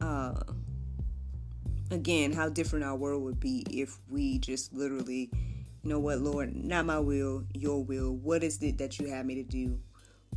Uh, 0.00 0.34
again, 1.90 2.32
how 2.32 2.48
different 2.48 2.84
our 2.84 2.96
world 2.96 3.22
would 3.22 3.40
be 3.40 3.64
if 3.70 3.98
we 4.08 4.38
just 4.38 4.72
literally, 4.72 5.30
you 5.82 5.90
know 5.90 5.98
what, 5.98 6.18
Lord, 6.20 6.54
not 6.54 6.86
my 6.86 6.98
will, 6.98 7.44
your 7.54 7.82
will. 7.82 8.14
What 8.14 8.42
is 8.42 8.62
it 8.62 8.78
that 8.78 8.98
you 8.98 9.08
have 9.08 9.26
me 9.26 9.36
to 9.36 9.42
do? 9.42 9.78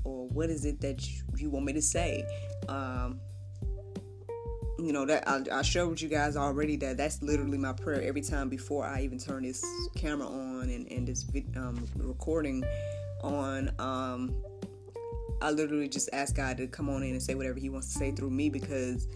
Or 0.03 0.27
what 0.29 0.49
is 0.49 0.65
it 0.65 0.81
that 0.81 1.07
you 1.37 1.49
want 1.49 1.65
me 1.65 1.73
to 1.73 1.81
say? 1.81 2.25
Um, 2.67 3.19
you 4.79 4.93
know 4.93 5.05
that 5.05 5.27
I, 5.27 5.41
I 5.51 5.61
showed 5.61 6.01
you 6.01 6.09
guys 6.09 6.35
already 6.35 6.75
that 6.77 6.97
that's 6.97 7.21
literally 7.21 7.57
my 7.57 7.73
prayer 7.73 8.01
every 8.01 8.21
time 8.21 8.49
before 8.49 8.85
I 8.85 9.01
even 9.01 9.19
turn 9.19 9.43
this 9.43 9.63
camera 9.95 10.27
on 10.27 10.69
and, 10.69 10.91
and 10.91 11.07
this 11.07 11.25
um, 11.55 11.85
recording 11.97 12.63
on. 13.21 13.71
Um, 13.79 14.35
I 15.41 15.51
literally 15.51 15.87
just 15.87 16.09
ask 16.13 16.35
God 16.35 16.57
to 16.57 16.67
come 16.67 16.89
on 16.89 17.03
in 17.03 17.11
and 17.11 17.21
say 17.21 17.35
whatever 17.35 17.59
He 17.59 17.69
wants 17.69 17.93
to 17.93 17.99
say 17.99 18.11
through 18.11 18.29
me 18.29 18.49
because 18.49 19.07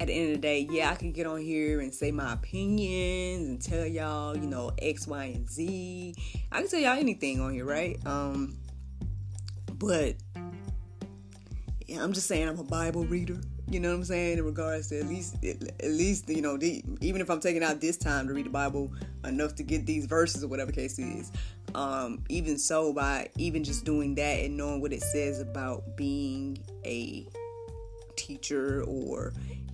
at 0.00 0.06
the 0.06 0.14
end 0.14 0.28
of 0.28 0.32
the 0.36 0.40
day, 0.40 0.66
yeah, 0.70 0.90
I 0.90 0.94
can 0.94 1.12
get 1.12 1.26
on 1.26 1.42
here 1.42 1.80
and 1.80 1.94
say 1.94 2.10
my 2.10 2.32
opinions 2.32 3.48
and 3.48 3.62
tell 3.62 3.84
y'all, 3.84 4.34
you 4.34 4.46
know, 4.46 4.72
X, 4.80 5.06
Y, 5.06 5.24
and 5.24 5.48
Z. 5.48 6.14
I 6.50 6.60
can 6.60 6.68
tell 6.68 6.80
y'all 6.80 6.98
anything 6.98 7.38
on 7.40 7.52
here, 7.52 7.66
right? 7.66 7.98
Um, 8.06 8.56
but 9.74 10.16
yeah, 11.86 12.02
I'm 12.02 12.14
just 12.14 12.26
saying 12.26 12.48
I'm 12.48 12.58
a 12.58 12.64
Bible 12.64 13.04
reader. 13.04 13.36
You 13.68 13.78
know 13.78 13.90
what 13.90 13.96
I'm 13.96 14.04
saying? 14.04 14.38
In 14.38 14.44
regards 14.44 14.88
to 14.88 15.00
at 15.00 15.06
least, 15.06 15.36
at 15.44 15.84
least 15.84 16.28
you 16.28 16.40
know, 16.40 16.56
the, 16.56 16.82
even 17.02 17.20
if 17.20 17.30
I'm 17.30 17.38
taking 17.38 17.62
out 17.62 17.80
this 17.80 17.98
time 17.98 18.26
to 18.26 18.32
read 18.34 18.46
the 18.46 18.50
Bible 18.50 18.90
enough 19.24 19.54
to 19.56 19.62
get 19.62 19.86
these 19.86 20.06
verses 20.06 20.42
or 20.42 20.48
whatever 20.48 20.72
case 20.72 20.98
it 20.98 21.04
is, 21.04 21.30
um, 21.74 22.24
even 22.30 22.58
so, 22.58 22.92
by 22.92 23.28
even 23.36 23.62
just 23.62 23.84
doing 23.84 24.14
that 24.14 24.40
and 24.40 24.56
knowing 24.56 24.80
what 24.80 24.94
it 24.94 25.02
says 25.02 25.40
about 25.40 25.96
being 25.96 26.58
a 26.84 27.28
teacher 28.16 28.82
or, 28.86 29.32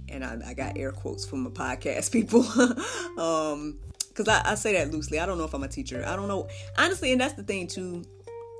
and 0.09 0.25
I, 0.25 0.39
I 0.47 0.55
got 0.55 0.77
air 0.77 0.93
quotes 0.93 1.25
from 1.25 1.45
the 1.45 1.51
podcast 1.51 2.13
people, 2.13 2.43
um, 3.21 3.79
because 4.09 4.29
I, 4.29 4.53
I 4.53 4.55
say 4.55 4.73
that 4.75 4.91
loosely. 4.93 5.19
I 5.19 5.27
don't 5.27 5.39
know 5.39 5.45
if 5.45 5.55
I'm 5.55 5.63
a 5.63 5.69
teacher. 5.69 6.05
I 6.07 6.17
don't 6.17 6.29
know 6.29 6.49
honestly, 6.77 7.13
and 7.13 7.21
that's 7.21 7.35
the 7.35 7.43
thing 7.43 7.67
too 7.67 8.05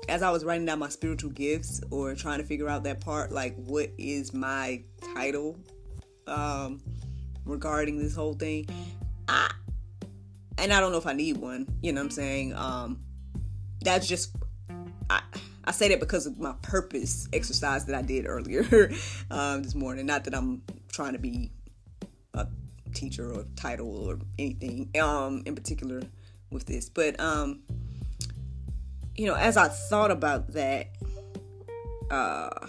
as 0.09 0.21
I 0.21 0.31
was 0.31 0.45
writing 0.45 0.65
down 0.65 0.79
my 0.79 0.89
spiritual 0.89 1.31
gifts 1.31 1.81
or 1.91 2.15
trying 2.15 2.39
to 2.39 2.45
figure 2.45 2.69
out 2.69 2.83
that 2.83 3.01
part, 3.01 3.31
like 3.31 3.55
what 3.55 3.89
is 3.97 4.33
my 4.33 4.81
title 5.13 5.59
um, 6.27 6.81
regarding 7.45 7.97
this 7.97 8.15
whole 8.15 8.33
thing, 8.33 8.67
I 9.27 9.51
and 10.57 10.73
I 10.73 10.79
don't 10.79 10.91
know 10.91 10.97
if 10.97 11.07
I 11.07 11.13
need 11.13 11.37
one. 11.37 11.67
You 11.81 11.91
know 11.91 12.01
what 12.01 12.05
I'm 12.05 12.11
saying? 12.11 12.53
Um, 12.55 12.99
that's 13.81 14.07
just 14.07 14.35
I, 15.09 15.21
I 15.65 15.71
say 15.71 15.89
that 15.89 15.99
because 15.99 16.25
of 16.25 16.39
my 16.39 16.53
purpose 16.61 17.27
exercise 17.33 17.85
that 17.85 17.95
I 17.95 18.01
did 18.01 18.25
earlier 18.27 18.91
um, 19.31 19.63
this 19.63 19.75
morning. 19.75 20.05
Not 20.05 20.23
that 20.25 20.33
I'm 20.33 20.61
trying 20.87 21.13
to 21.13 21.19
be 21.19 21.51
a 22.33 22.47
teacher 22.93 23.31
or 23.31 23.45
title 23.55 24.07
or 24.07 24.19
anything 24.39 24.89
um, 25.01 25.43
in 25.45 25.55
particular 25.55 26.01
with 26.51 26.65
this, 26.65 26.89
but 26.89 27.19
um, 27.19 27.61
you 29.15 29.25
know, 29.25 29.35
as 29.35 29.57
I 29.57 29.67
thought 29.67 30.11
about 30.11 30.53
that, 30.53 30.89
uh, 32.11 32.67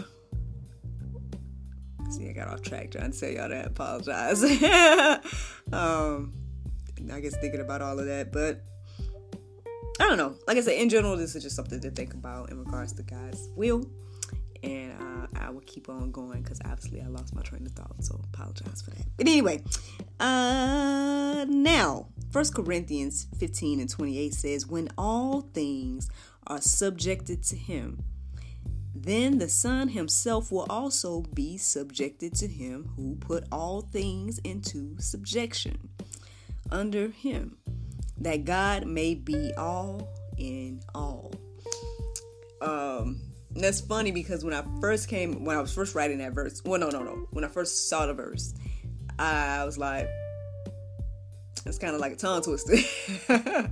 see, 2.10 2.28
I 2.28 2.32
got 2.32 2.48
off 2.48 2.62
track 2.62 2.90
trying 2.90 3.12
to 3.12 3.20
tell 3.20 3.30
y'all 3.30 3.48
that. 3.50 3.66
Apologize. 3.66 4.42
um, 5.72 6.32
I 7.12 7.20
guess 7.20 7.36
thinking 7.36 7.60
about 7.60 7.82
all 7.82 7.98
of 7.98 8.06
that, 8.06 8.32
but 8.32 8.64
I 10.00 10.04
don't 10.04 10.16
know. 10.16 10.36
Like 10.46 10.56
I 10.56 10.60
said, 10.60 10.74
in 10.74 10.88
general, 10.88 11.16
this 11.16 11.34
is 11.34 11.42
just 11.42 11.56
something 11.56 11.80
to 11.80 11.90
think 11.90 12.14
about 12.14 12.50
in 12.50 12.58
regards 12.58 12.92
to 12.94 13.02
God's 13.02 13.48
will. 13.56 13.84
And 14.62 14.92
uh, 15.00 15.07
I 15.38 15.50
will 15.50 15.62
keep 15.62 15.88
on 15.88 16.10
going 16.10 16.42
because 16.42 16.60
obviously 16.64 17.00
I 17.00 17.06
lost 17.06 17.34
my 17.34 17.42
train 17.42 17.64
of 17.66 17.72
thought, 17.72 18.02
so 18.04 18.20
apologize 18.32 18.82
for 18.82 18.90
that. 18.90 19.06
But 19.16 19.26
anyway, 19.26 19.62
uh, 20.20 21.46
now 21.48 22.08
First 22.30 22.54
Corinthians 22.54 23.26
15 23.38 23.80
and 23.80 23.88
28 23.88 24.34
says, 24.34 24.66
When 24.66 24.88
all 24.98 25.42
things 25.52 26.10
are 26.46 26.60
subjected 26.60 27.42
to 27.44 27.56
him, 27.56 28.02
then 28.94 29.38
the 29.38 29.48
Son 29.48 29.88
himself 29.88 30.50
will 30.50 30.66
also 30.68 31.22
be 31.34 31.56
subjected 31.56 32.34
to 32.34 32.48
him 32.48 32.90
who 32.96 33.16
put 33.16 33.44
all 33.52 33.80
things 33.80 34.38
into 34.38 34.96
subjection 34.98 35.88
under 36.70 37.08
him, 37.08 37.56
that 38.18 38.44
God 38.44 38.86
may 38.86 39.14
be 39.14 39.52
all 39.56 40.08
in 40.36 40.80
all. 40.94 41.32
Um, 42.60 43.20
that's 43.50 43.80
funny 43.80 44.12
because 44.12 44.44
when 44.44 44.54
I 44.54 44.62
first 44.80 45.08
came, 45.08 45.44
when 45.44 45.56
I 45.56 45.60
was 45.60 45.72
first 45.72 45.94
writing 45.94 46.18
that 46.18 46.32
verse, 46.32 46.62
well, 46.64 46.80
no, 46.80 46.90
no, 46.90 47.02
no, 47.02 47.26
when 47.30 47.44
I 47.44 47.48
first 47.48 47.88
saw 47.88 48.06
the 48.06 48.14
verse, 48.14 48.54
I 49.18 49.64
was 49.64 49.78
like, 49.78 50.08
it's 51.66 51.78
kind 51.78 51.94
of 51.94 52.00
like 52.00 52.12
a 52.12 52.16
tongue 52.16 52.42
twister. 52.42 52.76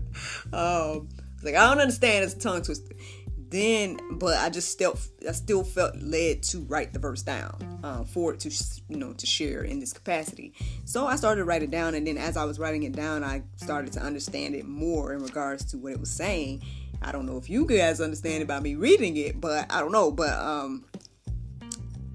um, 0.52 1.08
like 1.42 1.54
I 1.54 1.68
don't 1.68 1.80
understand. 1.80 2.24
It's 2.24 2.34
a 2.34 2.38
tongue 2.38 2.62
twister. 2.62 2.94
Then, 3.48 3.98
but 4.18 4.36
I 4.38 4.50
just 4.50 4.70
still, 4.70 4.98
I 5.26 5.30
still 5.30 5.62
felt 5.62 5.96
led 6.02 6.42
to 6.44 6.62
write 6.62 6.92
the 6.92 6.98
verse 6.98 7.22
down 7.22 7.78
um, 7.84 8.04
for 8.04 8.34
it 8.34 8.40
to, 8.40 8.50
you 8.88 8.96
know, 8.96 9.12
to 9.12 9.24
share 9.24 9.62
in 9.62 9.78
this 9.78 9.92
capacity. 9.92 10.52
So 10.84 11.06
I 11.06 11.14
started 11.14 11.42
to 11.42 11.44
write 11.44 11.62
it 11.62 11.70
down, 11.70 11.94
and 11.94 12.04
then 12.04 12.18
as 12.18 12.36
I 12.36 12.44
was 12.44 12.58
writing 12.58 12.82
it 12.82 12.92
down, 12.92 13.22
I 13.22 13.44
started 13.54 13.92
to 13.92 14.00
understand 14.00 14.56
it 14.56 14.66
more 14.66 15.12
in 15.12 15.22
regards 15.22 15.64
to 15.66 15.78
what 15.78 15.92
it 15.92 16.00
was 16.00 16.10
saying. 16.10 16.62
I 17.02 17.12
don't 17.12 17.26
know 17.26 17.36
if 17.36 17.48
you 17.48 17.66
guys 17.66 18.00
understand 18.00 18.42
it 18.42 18.48
by 18.48 18.60
me 18.60 18.74
reading 18.74 19.16
it, 19.16 19.40
but 19.40 19.70
I 19.70 19.80
don't 19.80 19.92
know. 19.92 20.10
But 20.10 20.32
um, 20.32 20.84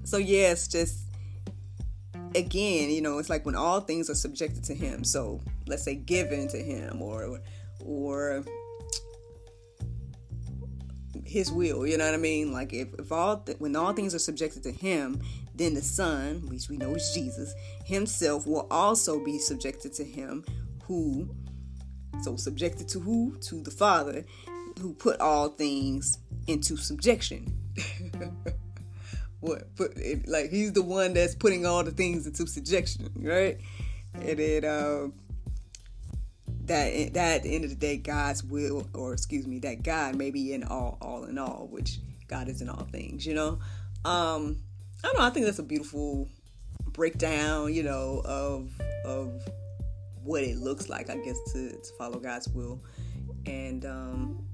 so 0.04 0.18
yeah, 0.18 0.54
just 0.54 1.00
again, 2.34 2.90
you 2.90 3.00
know, 3.00 3.18
it's 3.18 3.30
like 3.30 3.46
when 3.46 3.56
all 3.56 3.80
things 3.80 4.10
are 4.10 4.14
subjected 4.14 4.64
to 4.64 4.74
Him. 4.74 5.04
So 5.04 5.40
let's 5.66 5.84
say 5.84 5.94
given 5.94 6.48
to 6.48 6.58
Him, 6.58 7.00
or 7.00 7.40
or 7.84 8.44
his 11.32 11.50
will 11.50 11.86
you 11.86 11.96
know 11.96 12.04
what 12.04 12.12
i 12.12 12.18
mean 12.18 12.52
like 12.52 12.74
if, 12.74 12.88
if 12.98 13.10
all 13.10 13.38
th- 13.38 13.58
when 13.58 13.74
all 13.74 13.94
things 13.94 14.14
are 14.14 14.18
subjected 14.18 14.62
to 14.62 14.70
him 14.70 15.18
then 15.54 15.72
the 15.72 15.80
son 15.80 16.42
which 16.48 16.68
we 16.68 16.76
know 16.76 16.94
is 16.94 17.12
jesus 17.14 17.54
himself 17.86 18.46
will 18.46 18.66
also 18.70 19.22
be 19.24 19.38
subjected 19.38 19.94
to 19.94 20.04
him 20.04 20.44
who 20.84 21.28
so 22.22 22.36
subjected 22.36 22.86
to 22.86 23.00
who 23.00 23.34
to 23.40 23.62
the 23.62 23.70
father 23.70 24.24
who 24.82 24.92
put 24.94 25.20
all 25.20 25.48
things 25.48 26.18
into 26.46 26.76
subjection 26.76 27.56
what 29.40 29.74
put 29.76 29.96
it, 29.96 30.28
like 30.28 30.50
he's 30.50 30.72
the 30.72 30.82
one 30.82 31.14
that's 31.14 31.34
putting 31.34 31.64
all 31.64 31.82
the 31.82 31.90
things 31.90 32.26
into 32.26 32.46
subjection 32.46 33.10
right 33.22 33.58
and 34.14 34.64
um, 34.64 35.12
that 36.66 37.14
that 37.14 37.36
at 37.36 37.42
the 37.42 37.54
end 37.54 37.64
of 37.64 37.70
the 37.70 37.76
day, 37.76 37.96
God's 37.96 38.44
will, 38.44 38.86
or 38.94 39.12
excuse 39.12 39.46
me, 39.46 39.58
that 39.60 39.82
God 39.82 40.16
may 40.16 40.30
be 40.30 40.52
in 40.52 40.64
all, 40.64 40.98
all 41.00 41.24
in 41.24 41.38
all, 41.38 41.68
which 41.70 41.98
God 42.28 42.48
is 42.48 42.62
in 42.62 42.68
all 42.68 42.86
things. 42.92 43.26
You 43.26 43.34
know, 43.34 43.58
um, 44.04 44.62
I 45.02 45.08
don't 45.08 45.18
know. 45.18 45.24
I 45.24 45.30
think 45.30 45.46
that's 45.46 45.58
a 45.58 45.64
beautiful 45.64 46.28
breakdown. 46.92 47.72
You 47.72 47.82
know, 47.82 48.22
of 48.24 48.70
of 49.04 49.42
what 50.22 50.42
it 50.42 50.58
looks 50.58 50.88
like, 50.88 51.10
I 51.10 51.16
guess, 51.16 51.38
to, 51.52 51.70
to 51.70 51.92
follow 51.98 52.20
God's 52.20 52.48
will, 52.48 52.80
and 53.46 53.84
um, 53.84 54.46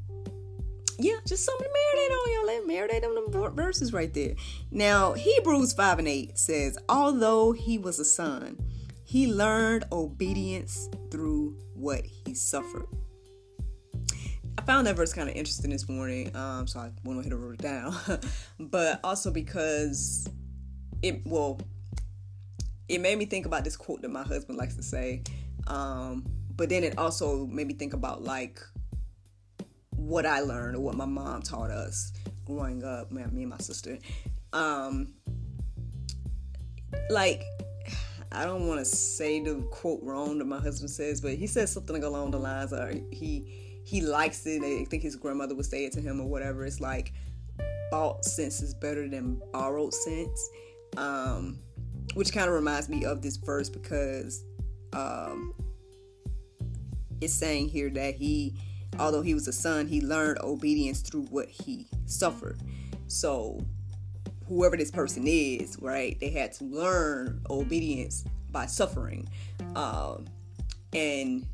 yeah, 0.99 1.17
just 1.25 1.45
something 1.45 1.67
to 1.67 1.71
marinate 1.71 2.11
on, 2.11 2.33
y'all. 2.33 2.47
Let 2.47 2.67
marinate 2.67 3.05
on 3.05 3.31
the 3.31 3.51
verses 3.51 3.93
right 3.93 4.13
there. 4.13 4.35
Now, 4.71 5.13
Hebrews 5.13 5.73
5 5.73 6.01
and 6.01 6.09
8 6.09 6.37
says, 6.37 6.77
Although 6.89 7.53
he 7.53 7.79
was 7.79 8.01
a 8.01 8.05
son, 8.05 8.59
he 9.05 9.33
learned 9.33 9.85
obedience 9.93 10.89
through 11.11 11.57
what 11.75 12.05
he 12.05 12.35
suffered. 12.35 12.87
I 14.59 14.63
found 14.63 14.89
that 14.89 14.97
verse 14.97 15.13
kind 15.13 15.29
of 15.29 15.37
interesting 15.37 15.71
this 15.71 15.89
morning, 15.89 16.35
um, 16.35 16.67
so 16.67 16.81
I 16.81 16.91
went 17.05 17.21
ahead 17.21 17.33
and 17.33 17.43
wrote 17.43 17.55
it 17.55 17.63
down. 17.63 17.95
but 18.59 18.99
also 19.05 19.31
because 19.31 20.29
it, 21.01 21.23
well, 21.25 21.61
it 22.89 23.01
made 23.01 23.19
me 23.19 23.25
think 23.25 23.47
about 23.47 23.63
this 23.63 23.77
quote 23.77 24.03
that 24.03 24.11
my 24.11 24.25
husband 24.25 24.59
likes 24.59 24.75
to 24.75 24.83
say. 24.83 25.23
Um, 25.69 26.25
but 26.57 26.69
then 26.69 26.83
it 26.83 26.99
also 26.99 27.47
made 27.47 27.69
me 27.69 27.75
think 27.75 27.93
about 27.93 28.25
like 28.25 28.61
what 30.09 30.25
I 30.25 30.41
learned 30.41 30.75
or 30.75 30.81
what 30.81 30.95
my 30.95 31.05
mom 31.05 31.43
taught 31.43 31.71
us 31.71 32.13
growing 32.47 32.83
up, 32.83 33.13
me 33.13 33.23
and 33.23 33.49
my 33.49 33.59
sister. 33.59 33.99
Um, 34.55 35.13
like, 37.11 37.45
I 38.33 38.45
don't 38.45 38.67
want 38.67 38.81
to 38.81 38.87
say 38.87 39.41
the 39.41 39.57
quote 39.71 40.01
wrong 40.03 40.39
that 40.39 40.47
my 40.47 40.59
husband 40.59 40.91
says, 40.91 41.21
but 41.21 41.35
he 41.35 41.47
says 41.47 41.71
something 41.71 42.03
along 42.03 42.31
the 42.31 42.39
lines 42.39 42.73
of 42.73 42.91
he 43.11 43.83
he 43.85 44.01
likes 44.01 44.47
it. 44.47 44.63
I 44.63 44.85
think 44.87 45.03
his 45.03 45.15
grandmother 45.17 45.55
would 45.55 45.67
say 45.67 45.85
it 45.85 45.93
to 45.93 46.01
him 46.01 46.21
or 46.21 46.27
whatever. 46.27 46.65
It's 46.65 46.81
like 46.81 47.13
bought 47.91 48.25
sense 48.25 48.63
is 48.63 48.75
better 48.75 49.09
than 49.09 49.41
borrowed 49.53 49.93
sense, 49.93 50.51
um, 50.97 51.59
which 52.15 52.33
kind 52.33 52.49
of 52.49 52.55
reminds 52.55 52.89
me 52.89 53.05
of 53.05 53.21
this 53.21 53.37
verse 53.37 53.69
because 53.69 54.43
um, 54.95 55.55
it's 57.21 57.35
saying 57.35 57.69
here 57.69 57.91
that 57.91 58.15
he 58.15 58.55
although 58.99 59.23
he 59.23 59.35
was 59.35 59.49
a 59.49 59.53
son, 59.53 59.87
he 59.87 60.01
learned 60.01 60.39
obedience 60.43 61.01
through 61.01 61.25
what 61.27 61.49
he 61.49 61.87
suffered. 62.07 62.61
So, 63.07 63.61
whoever 64.47 64.77
this 64.77 64.91
person 64.91 65.25
is, 65.27 65.77
right, 65.81 66.19
they 66.21 66.31
had 66.31 66.53
to 66.55 66.65
learn 66.65 67.43
obedience 67.51 68.25
by 68.51 68.67
suffering. 68.67 69.29
Um, 69.77 70.27
and 70.93 71.47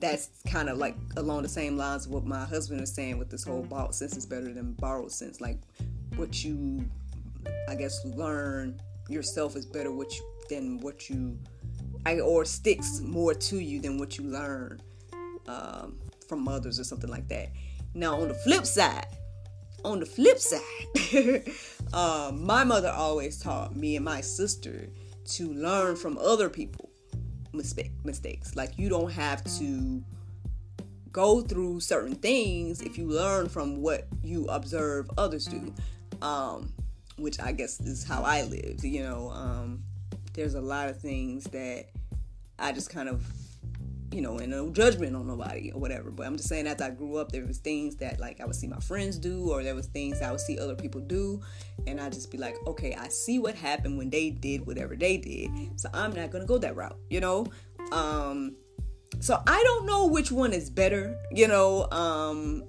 that's 0.00 0.28
kind 0.48 0.68
of 0.68 0.78
like 0.78 0.96
along 1.16 1.42
the 1.42 1.48
same 1.48 1.76
lines 1.76 2.06
of 2.06 2.12
what 2.12 2.24
my 2.24 2.44
husband 2.44 2.80
is 2.80 2.92
saying 2.92 3.18
with 3.18 3.30
this 3.30 3.44
whole 3.44 3.62
bought 3.62 3.94
sense 3.94 4.16
is 4.16 4.26
better 4.26 4.52
than 4.52 4.72
borrowed 4.74 5.12
sense. 5.12 5.40
Like, 5.40 5.58
what 6.16 6.44
you, 6.44 6.84
I 7.68 7.74
guess, 7.74 8.04
learn 8.04 8.80
yourself 9.08 9.56
is 9.56 9.66
better 9.66 9.92
what 9.92 10.14
you, 10.14 10.22
than 10.48 10.78
what 10.80 11.08
you, 11.08 11.38
I, 12.06 12.20
or 12.20 12.44
sticks 12.44 13.00
more 13.00 13.34
to 13.34 13.58
you 13.58 13.80
than 13.80 13.98
what 13.98 14.18
you 14.18 14.24
learn. 14.24 14.80
Um, 15.46 15.98
from 16.28 16.42
mothers 16.44 16.78
or 16.78 16.84
something 16.84 17.10
like 17.10 17.28
that. 17.28 17.50
Now, 17.94 18.20
on 18.20 18.28
the 18.28 18.34
flip 18.34 18.66
side, 18.66 19.06
on 19.84 20.00
the 20.00 20.06
flip 20.06 20.38
side, 20.38 21.44
uh, 21.92 22.32
my 22.34 22.64
mother 22.64 22.90
always 22.90 23.38
taught 23.38 23.76
me 23.76 23.96
and 23.96 24.04
my 24.04 24.20
sister 24.20 24.88
to 25.26 25.52
learn 25.52 25.96
from 25.96 26.18
other 26.18 26.48
people 26.48 26.90
mistake, 27.52 27.92
mistakes. 28.04 28.56
Like 28.56 28.78
you 28.78 28.88
don't 28.88 29.12
have 29.12 29.44
to 29.58 30.02
go 31.12 31.40
through 31.40 31.80
certain 31.80 32.16
things 32.16 32.82
if 32.82 32.98
you 32.98 33.06
learn 33.06 33.48
from 33.48 33.80
what 33.80 34.08
you 34.22 34.46
observe 34.46 35.08
others 35.16 35.46
do. 35.46 35.72
Um, 36.20 36.72
which 37.16 37.40
I 37.40 37.52
guess 37.52 37.80
is 37.80 38.04
how 38.04 38.22
I 38.22 38.42
lived. 38.42 38.82
You 38.84 39.02
know, 39.02 39.30
um, 39.30 39.82
there's 40.32 40.54
a 40.54 40.60
lot 40.60 40.88
of 40.88 41.00
things 41.00 41.44
that 41.44 41.86
I 42.58 42.72
just 42.72 42.90
kind 42.90 43.08
of 43.08 43.24
you 44.12 44.20
know, 44.20 44.38
and 44.38 44.50
no 44.50 44.70
judgment 44.70 45.16
on 45.16 45.26
nobody 45.26 45.72
or 45.72 45.80
whatever. 45.80 46.10
But 46.10 46.26
I'm 46.26 46.36
just 46.36 46.48
saying, 46.48 46.66
as 46.66 46.80
I 46.80 46.90
grew 46.90 47.16
up, 47.16 47.32
there 47.32 47.44
was 47.46 47.58
things 47.58 47.96
that 47.96 48.20
like 48.20 48.40
I 48.40 48.44
would 48.44 48.54
see 48.54 48.66
my 48.66 48.78
friends 48.78 49.18
do, 49.18 49.50
or 49.50 49.62
there 49.62 49.74
was 49.74 49.86
things 49.86 50.22
I 50.22 50.30
would 50.30 50.40
see 50.40 50.58
other 50.58 50.74
people 50.74 51.00
do, 51.00 51.40
and 51.86 52.00
I 52.00 52.10
just 52.10 52.30
be 52.30 52.38
like, 52.38 52.56
okay, 52.66 52.94
I 52.94 53.08
see 53.08 53.38
what 53.38 53.54
happened 53.54 53.98
when 53.98 54.10
they 54.10 54.30
did 54.30 54.66
whatever 54.66 54.96
they 54.96 55.16
did, 55.16 55.50
so 55.80 55.88
I'm 55.92 56.12
not 56.14 56.30
gonna 56.30 56.46
go 56.46 56.58
that 56.58 56.76
route, 56.76 56.98
you 57.10 57.20
know. 57.20 57.46
Um, 57.92 58.56
so 59.20 59.40
I 59.46 59.62
don't 59.62 59.86
know 59.86 60.06
which 60.06 60.30
one 60.32 60.52
is 60.52 60.70
better, 60.70 61.16
you 61.30 61.48
know. 61.48 61.88
Um, 61.90 62.64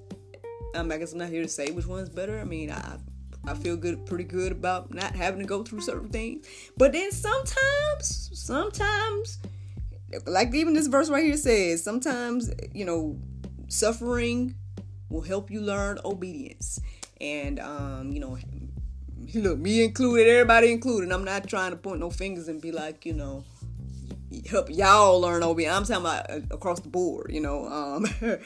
um, 0.74 0.92
I 0.92 0.98
guess 0.98 1.12
I'm 1.12 1.18
not 1.18 1.30
here 1.30 1.42
to 1.42 1.48
say 1.48 1.70
which 1.70 1.86
one's 1.86 2.08
better. 2.08 2.38
I 2.38 2.44
mean, 2.44 2.70
I 2.70 2.98
I 3.46 3.54
feel 3.54 3.76
good, 3.76 4.04
pretty 4.06 4.24
good 4.24 4.52
about 4.52 4.92
not 4.92 5.14
having 5.14 5.40
to 5.40 5.46
go 5.46 5.62
through 5.62 5.80
certain 5.80 6.08
things. 6.08 6.46
But 6.76 6.92
then 6.92 7.12
sometimes, 7.12 8.30
sometimes 8.32 9.38
like 10.26 10.54
even 10.54 10.74
this 10.74 10.86
verse 10.86 11.08
right 11.08 11.24
here 11.24 11.36
says, 11.36 11.82
sometimes, 11.82 12.50
you 12.72 12.84
know, 12.84 13.18
suffering 13.68 14.54
will 15.08 15.22
help 15.22 15.50
you 15.50 15.60
learn 15.60 15.98
obedience. 16.04 16.80
And, 17.20 17.58
um, 17.60 18.12
you 18.12 18.20
know, 18.20 18.38
look, 19.34 19.58
me 19.58 19.84
included, 19.84 20.28
everybody 20.28 20.72
included. 20.72 21.12
I'm 21.12 21.24
not 21.24 21.48
trying 21.48 21.70
to 21.70 21.76
point 21.76 22.00
no 22.00 22.10
fingers 22.10 22.48
and 22.48 22.60
be 22.60 22.72
like, 22.72 23.06
you 23.06 23.12
know, 23.12 23.44
help 24.50 24.70
y'all 24.70 25.20
learn 25.20 25.42
obedience. 25.42 25.90
I'm 25.90 26.02
talking 26.02 26.06
about 26.06 26.30
uh, 26.30 26.54
across 26.54 26.80
the 26.80 26.88
board, 26.88 27.30
you 27.32 27.40
know. 27.40 27.66
Um, 27.66 28.06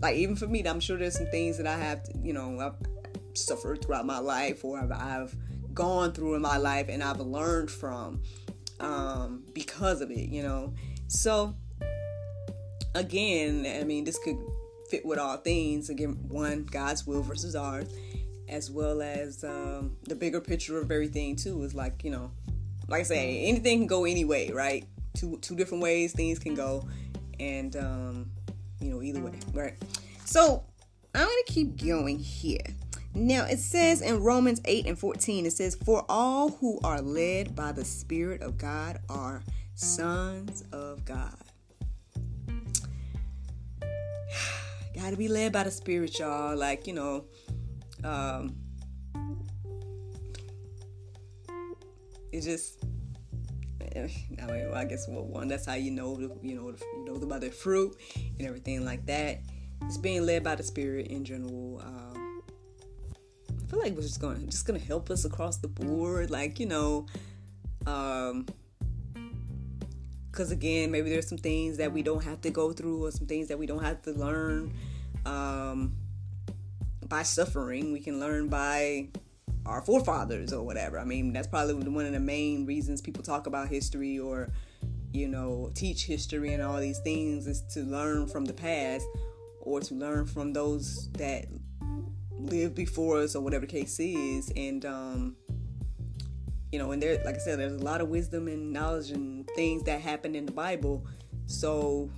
like 0.00 0.16
even 0.16 0.36
for 0.36 0.46
me, 0.46 0.62
I'm 0.66 0.80
sure 0.80 0.96
there's 0.96 1.16
some 1.16 1.26
things 1.26 1.56
that 1.58 1.66
I 1.66 1.76
have, 1.76 2.02
to, 2.04 2.18
you 2.18 2.32
know, 2.32 2.60
I've 2.60 3.36
suffered 3.36 3.84
throughout 3.84 4.06
my 4.06 4.18
life 4.18 4.64
or 4.64 4.78
I've, 4.78 4.92
I've 4.92 5.36
gone 5.74 6.12
through 6.12 6.34
in 6.34 6.42
my 6.42 6.56
life 6.56 6.86
and 6.88 7.02
I've 7.02 7.20
learned 7.20 7.70
from 7.70 8.22
um, 8.80 9.44
because 9.52 10.00
of 10.00 10.10
it, 10.10 10.28
you 10.28 10.42
know. 10.42 10.74
So, 11.10 11.56
again, 12.94 13.66
I 13.66 13.82
mean, 13.82 14.04
this 14.04 14.16
could 14.16 14.38
fit 14.88 15.04
with 15.04 15.18
all 15.18 15.38
things. 15.38 15.90
Again, 15.90 16.16
one, 16.28 16.64
God's 16.70 17.04
will 17.04 17.22
versus 17.22 17.56
ours, 17.56 17.92
as 18.48 18.70
well 18.70 19.02
as 19.02 19.42
um, 19.42 19.96
the 20.04 20.14
bigger 20.14 20.40
picture 20.40 20.78
of 20.78 20.92
everything, 20.92 21.34
too, 21.34 21.64
is 21.64 21.74
like, 21.74 22.04
you 22.04 22.12
know, 22.12 22.30
like 22.86 23.00
I 23.00 23.02
say, 23.02 23.44
anything 23.46 23.80
can 23.80 23.86
go 23.88 24.04
any 24.04 24.24
way, 24.24 24.50
right? 24.50 24.86
Two, 25.14 25.36
two 25.38 25.56
different 25.56 25.82
ways 25.82 26.12
things 26.12 26.38
can 26.38 26.54
go, 26.54 26.86
and, 27.40 27.74
um, 27.74 28.30
you 28.80 28.90
know, 28.90 29.02
either 29.02 29.20
way, 29.20 29.34
right? 29.52 29.74
So, 30.24 30.62
I'm 31.12 31.26
going 31.26 31.42
to 31.44 31.52
keep 31.52 31.84
going 31.84 32.20
here. 32.20 32.62
Now 33.12 33.46
it 33.46 33.58
says 33.58 34.00
in 34.00 34.22
Romans 34.22 34.60
8 34.64 34.86
and 34.86 34.96
14, 34.96 35.44
it 35.44 35.52
says, 35.52 35.74
For 35.74 36.04
all 36.08 36.50
who 36.50 36.78
are 36.84 37.02
led 37.02 37.56
by 37.56 37.72
the 37.72 37.84
Spirit 37.84 38.42
of 38.42 38.56
God 38.56 39.00
are 39.08 39.42
sons 39.80 40.62
of 40.72 41.04
God. 41.04 41.34
Gotta 44.94 45.16
be 45.16 45.28
led 45.28 45.52
by 45.52 45.64
the 45.64 45.70
Spirit, 45.70 46.18
y'all. 46.18 46.56
Like, 46.56 46.86
you 46.86 46.92
know, 46.92 47.24
um, 48.04 48.56
it 52.32 52.42
just 52.42 52.84
I 53.96 54.06
mean, 54.46 54.68
well, 54.68 54.74
I 54.74 54.84
guess 54.84 55.08
well, 55.08 55.24
one 55.24 55.48
that's 55.48 55.66
how 55.66 55.74
you 55.74 55.90
know 55.90 56.18
you 56.42 56.54
know 56.54 56.72
you 56.94 57.04
know 57.04 57.14
about 57.14 57.40
the 57.40 57.50
fruit 57.50 57.96
and 58.38 58.46
everything 58.46 58.84
like 58.84 59.04
that. 59.06 59.40
It's 59.82 59.96
being 59.98 60.24
led 60.24 60.44
by 60.44 60.54
the 60.54 60.62
Spirit 60.62 61.08
in 61.08 61.24
general. 61.24 61.80
Um, 61.84 62.42
I 63.50 63.70
feel 63.70 63.80
like 63.80 63.94
we're 63.94 64.02
just 64.02 64.20
going 64.20 64.48
just 64.48 64.66
gonna 64.66 64.78
help 64.78 65.10
us 65.10 65.24
across 65.24 65.56
the 65.56 65.68
board. 65.68 66.30
Like 66.30 66.60
you 66.60 66.66
know, 66.66 67.06
um, 67.86 68.46
because 70.40 70.52
again 70.52 70.90
maybe 70.90 71.10
there's 71.10 71.28
some 71.28 71.36
things 71.36 71.76
that 71.76 71.92
we 71.92 72.02
don't 72.02 72.24
have 72.24 72.40
to 72.40 72.48
go 72.48 72.72
through 72.72 73.04
or 73.04 73.10
some 73.10 73.26
things 73.26 73.48
that 73.48 73.58
we 73.58 73.66
don't 73.66 73.84
have 73.84 74.00
to 74.00 74.10
learn 74.12 74.72
um, 75.26 75.94
by 77.06 77.22
suffering. 77.22 77.92
We 77.92 78.00
can 78.00 78.18
learn 78.18 78.48
by 78.48 79.08
our 79.66 79.82
forefathers 79.82 80.54
or 80.54 80.64
whatever. 80.64 80.98
I 80.98 81.04
mean 81.04 81.34
that's 81.34 81.46
probably 81.46 81.74
one 81.74 82.06
of 82.06 82.12
the 82.12 82.20
main 82.20 82.64
reasons 82.64 83.02
people 83.02 83.22
talk 83.22 83.48
about 83.48 83.68
history 83.68 84.18
or 84.18 84.50
you 85.12 85.28
know 85.28 85.70
teach 85.74 86.06
history 86.06 86.54
and 86.54 86.62
all 86.62 86.80
these 86.80 87.00
things 87.00 87.46
is 87.46 87.60
to 87.74 87.80
learn 87.80 88.26
from 88.26 88.46
the 88.46 88.54
past 88.54 89.04
or 89.60 89.80
to 89.80 89.94
learn 89.94 90.24
from 90.24 90.54
those 90.54 91.10
that 91.18 91.48
lived 92.38 92.74
before 92.74 93.20
us 93.20 93.36
or 93.36 93.42
whatever 93.42 93.66
the 93.66 93.72
case 93.72 94.00
is. 94.00 94.50
And 94.56 94.86
um, 94.86 95.36
you 96.72 96.78
know, 96.78 96.92
and 96.92 97.02
there, 97.02 97.20
like 97.24 97.34
I 97.34 97.38
said, 97.38 97.58
there's 97.58 97.80
a 97.80 97.84
lot 97.84 98.00
of 98.00 98.08
wisdom 98.08 98.48
and 98.48 98.72
knowledge 98.72 99.10
and 99.10 99.48
things 99.56 99.82
that 99.84 100.00
happen 100.00 100.34
in 100.34 100.46
the 100.46 100.52
Bible. 100.52 101.06
So 101.46 102.10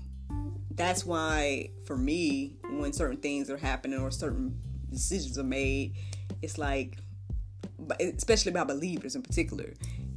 that's 0.75 1.07
why, 1.07 1.71
for 1.87 1.97
me, 1.97 2.57
when 2.71 2.93
certain 2.93 3.19
things 3.19 3.49
are 3.51 3.57
happening 3.57 4.01
or 4.01 4.11
certain 4.11 4.59
decisions 4.91 5.39
are 5.39 5.45
made, 5.45 5.97
it's 6.43 6.59
like, 6.59 6.99
especially 8.01 8.53
by 8.53 8.65
believers 8.65 9.17
in 9.17 9.23
particular, 9.23 9.73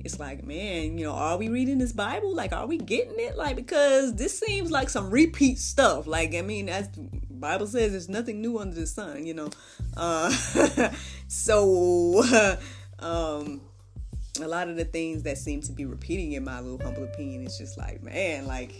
it's 0.06 0.20
like, 0.20 0.46
man, 0.46 0.98
you 0.98 1.06
know, 1.06 1.14
are 1.14 1.38
we 1.38 1.50
reading 1.50 1.80
this 1.80 1.92
Bible? 1.92 2.36
Like, 2.36 2.54
are 2.54 2.68
we 2.68 2.78
getting 2.78 3.16
it? 3.18 3.36
Like, 3.36 3.56
because 3.56 4.16
this 4.16 4.40
seems 4.40 4.70
like 4.70 4.90
some 4.90 5.10
repeat 5.10 5.58
stuff. 5.58 6.06
Like, 6.06 6.36
I 6.36 6.42
mean, 6.42 6.70
as 6.70 6.90
Bible 6.90 7.66
says, 7.66 7.92
there's 7.92 8.08
nothing 8.08 8.40
new 8.40 8.60
under 8.60 8.76
the 8.76 8.86
sun, 8.86 9.26
you 9.26 9.34
know. 9.34 9.50
Uh, 9.98 10.30
so, 11.28 12.24
um, 13.00 13.62
a 14.44 14.48
lot 14.48 14.70
of 14.70 14.76
the 14.76 14.86
things 14.86 15.24
that 15.24 15.38
seem 15.38 15.62
to 15.62 15.72
be 15.72 15.86
repeating 15.86 16.34
in 16.34 16.44
my 16.44 16.60
little 16.60 16.84
humble 16.84 17.04
opinion 17.04 17.46
is 17.46 17.58
just 17.58 17.78
like, 17.78 18.04
man, 18.04 18.46
like, 18.46 18.74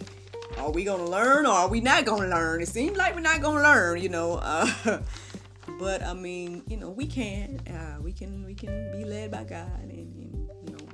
are 0.58 0.70
we 0.70 0.84
gonna 0.84 1.04
learn 1.04 1.46
or 1.46 1.52
are 1.52 1.68
we 1.68 1.80
not 1.80 2.04
gonna 2.04 2.28
learn? 2.28 2.62
It 2.62 2.68
seems 2.68 2.96
like 2.96 3.14
we're 3.14 3.20
not 3.20 3.40
gonna 3.42 3.62
learn, 3.62 4.00
you 4.00 4.08
know. 4.08 4.34
Uh, 4.34 5.00
but 5.78 6.02
I 6.02 6.14
mean, 6.14 6.62
you 6.66 6.76
know, 6.76 6.90
we 6.90 7.06
can, 7.06 7.60
uh, 7.68 8.00
we 8.00 8.12
can, 8.12 8.44
we 8.44 8.54
can 8.54 8.92
be 8.92 9.04
led 9.04 9.30
by 9.30 9.44
God 9.44 9.82
and, 9.82 9.92
and 9.92 10.48
you 10.62 10.76
know 10.76 10.88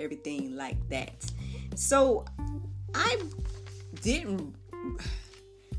everything 0.00 0.56
like 0.56 0.76
that. 0.88 1.24
So 1.74 2.24
I 2.94 3.22
didn't. 4.02 4.54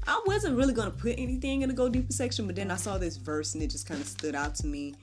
I 0.08 0.21
wasn't 0.28 0.56
really 0.56 0.73
gonna 0.73 0.91
put 0.91 1.15
anything 1.17 1.63
in 1.63 1.69
the 1.69 1.73
go 1.73 1.89
deeper 1.89 2.12
section, 2.12 2.45
but 2.45 2.56
then 2.56 2.69
I 2.69 2.75
saw 2.75 2.99
this 2.99 3.17
verse 3.17 3.56
and 3.56 3.63
it 3.63 3.71
just 3.71 3.88
kind 3.88 3.99
of 3.99 4.06
stood 4.06 4.36
out 4.36 4.54
to 4.56 4.67
me, 4.67 4.93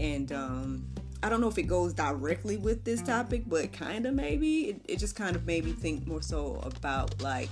and 0.00 0.32
um, 0.32 0.84
I 1.22 1.28
don't 1.28 1.40
know 1.40 1.48
if 1.48 1.58
it 1.58 1.64
goes 1.64 1.92
directly 1.92 2.56
with 2.56 2.84
this 2.84 3.00
topic, 3.00 3.44
but 3.46 3.72
kind 3.72 4.06
of 4.06 4.14
maybe. 4.14 4.70
It, 4.70 4.80
it 4.88 4.98
just 4.98 5.14
kind 5.14 5.36
of 5.36 5.46
made 5.46 5.64
me 5.64 5.72
think 5.72 6.06
more 6.06 6.22
so 6.22 6.60
about 6.62 7.20
like 7.22 7.50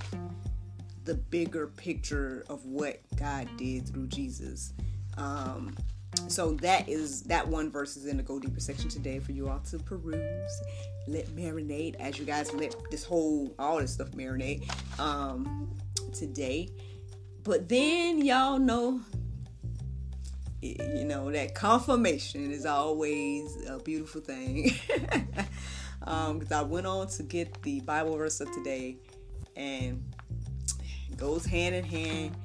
the 1.05 1.15
bigger 1.15 1.67
picture 1.67 2.45
of 2.49 2.65
what 2.65 2.99
God 3.17 3.47
did 3.57 3.87
through 3.87 4.07
Jesus. 4.07 4.73
Um, 5.17 5.75
so 6.27 6.53
that 6.55 6.87
is 6.89 7.23
that 7.23 7.47
one 7.47 7.71
verse 7.71 7.95
is 7.95 8.05
in 8.05 8.17
the 8.17 8.23
go 8.23 8.39
deeper 8.39 8.59
section 8.59 8.89
today 8.89 9.19
for 9.19 9.31
you 9.31 9.49
all 9.49 9.59
to 9.59 9.79
peruse 9.79 10.61
let 11.07 11.25
marinate 11.27 11.95
as 11.95 12.19
you 12.19 12.25
guys 12.25 12.53
let 12.53 12.75
this 12.91 13.03
whole 13.03 13.53
all 13.57 13.79
this 13.79 13.93
stuff 13.93 14.11
marinate 14.11 14.69
um 14.99 15.73
today 16.13 16.69
but 17.43 17.69
then 17.69 18.23
y'all 18.23 18.59
know 18.59 18.99
you 20.61 21.03
know 21.05 21.31
that 21.31 21.55
confirmation 21.55 22.51
is 22.51 22.65
always 22.65 23.57
a 23.67 23.79
beautiful 23.79 24.21
thing 24.21 24.71
um 26.03 26.37
because 26.39 26.51
i 26.51 26.61
went 26.61 26.85
on 26.85 27.07
to 27.07 27.23
get 27.23 27.61
the 27.63 27.79
bible 27.81 28.15
verse 28.15 28.39
of 28.41 28.51
today 28.51 28.95
and 29.55 30.03
goes 31.17 31.45
hand 31.45 31.75
in 31.75 31.83
hand 31.83 32.35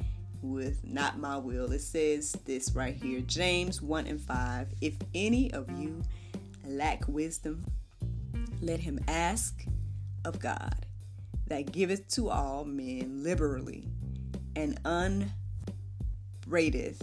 with 0.43 0.85
not 0.85 1.19
my 1.19 1.37
will. 1.37 1.73
It 1.73 1.81
says 1.81 2.33
this 2.45 2.75
right 2.75 2.95
here 2.95 3.21
James 3.21 3.81
1 3.83 4.07
and 4.07 4.21
5. 4.21 4.69
If 4.81 4.95
any 5.15 5.53
of 5.53 5.71
you 5.79 6.03
lack 6.67 7.07
wisdom, 7.09 7.65
let 8.61 8.81
him 8.81 9.01
ask 9.09 9.65
of 10.25 10.39
God 10.39 10.87
that 11.47 11.73
giveth 11.73 12.09
to 12.09 12.29
all 12.29 12.65
men 12.65 13.23
liberally 13.23 13.89
and 14.55 14.79
upbraideth 16.45 17.03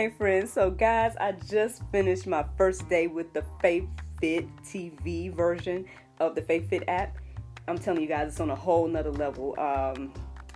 Hey 0.00 0.08
friends, 0.08 0.50
so 0.50 0.70
guys, 0.70 1.14
I 1.20 1.32
just 1.32 1.82
finished 1.92 2.26
my 2.26 2.42
first 2.56 2.88
day 2.88 3.06
with 3.06 3.34
the 3.34 3.44
Faith 3.60 3.86
Fit 4.18 4.48
TV 4.64 5.30
version 5.30 5.84
of 6.20 6.34
the 6.34 6.40
Faith 6.40 6.70
Fit 6.70 6.84
app. 6.88 7.18
I'm 7.68 7.76
telling 7.76 8.00
you 8.00 8.08
guys, 8.08 8.28
it's 8.28 8.40
on 8.40 8.48
a 8.48 8.56
whole 8.56 8.88
nother 8.88 9.12
level. 9.12 9.54
Um, 9.60 10.14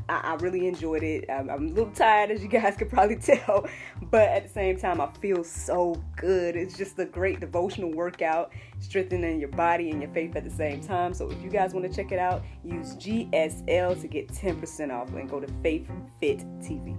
I, 0.09 0.33
I, 0.33 0.35
really 0.37 0.67
enjoyed 0.67 1.03
it. 1.03 1.29
I'm, 1.29 1.51
I'm, 1.51 1.67
a 1.67 1.69
little 1.69 1.93
tired, 1.93 2.31
as 2.31 2.43
you 2.43 2.49
guys 2.49 2.75
could 2.79 2.89
probably 2.89 3.17
tell, 3.17 3.69
but 4.11 4.31
at 4.31 4.45
the 4.45 4.49
same 4.49 4.79
time, 4.79 4.99
I 4.99 5.11
feel 5.21 5.45
so 5.45 6.03
good. 6.17 6.57
It's 6.57 6.79
just 6.79 6.99
a 6.99 7.05
great 7.05 7.39
devotional 7.39 7.93
workout, 7.93 8.51
strengthening 8.81 9.39
your 9.41 9.51
body 9.51 9.91
and 9.91 10.01
your 10.01 10.11
faith 10.13 10.37
at 10.37 10.45
the 10.45 10.57
same 10.57 10.81
time. 10.81 11.13
So 11.13 11.31
if 11.31 11.43
you 11.43 11.51
guys 11.51 11.75
want 11.75 11.85
to 11.85 11.95
check 11.95 12.13
it 12.13 12.19
out, 12.19 12.43
use 12.65 12.97
GSL 12.97 14.01
to 14.01 14.09
get 14.09 14.29
10% 14.29 14.91
off 14.91 15.11
and 15.11 15.29
go 15.29 15.39
to 15.39 15.49
Faith 15.63 15.87
Fit 16.19 16.39
TV. 16.63 16.97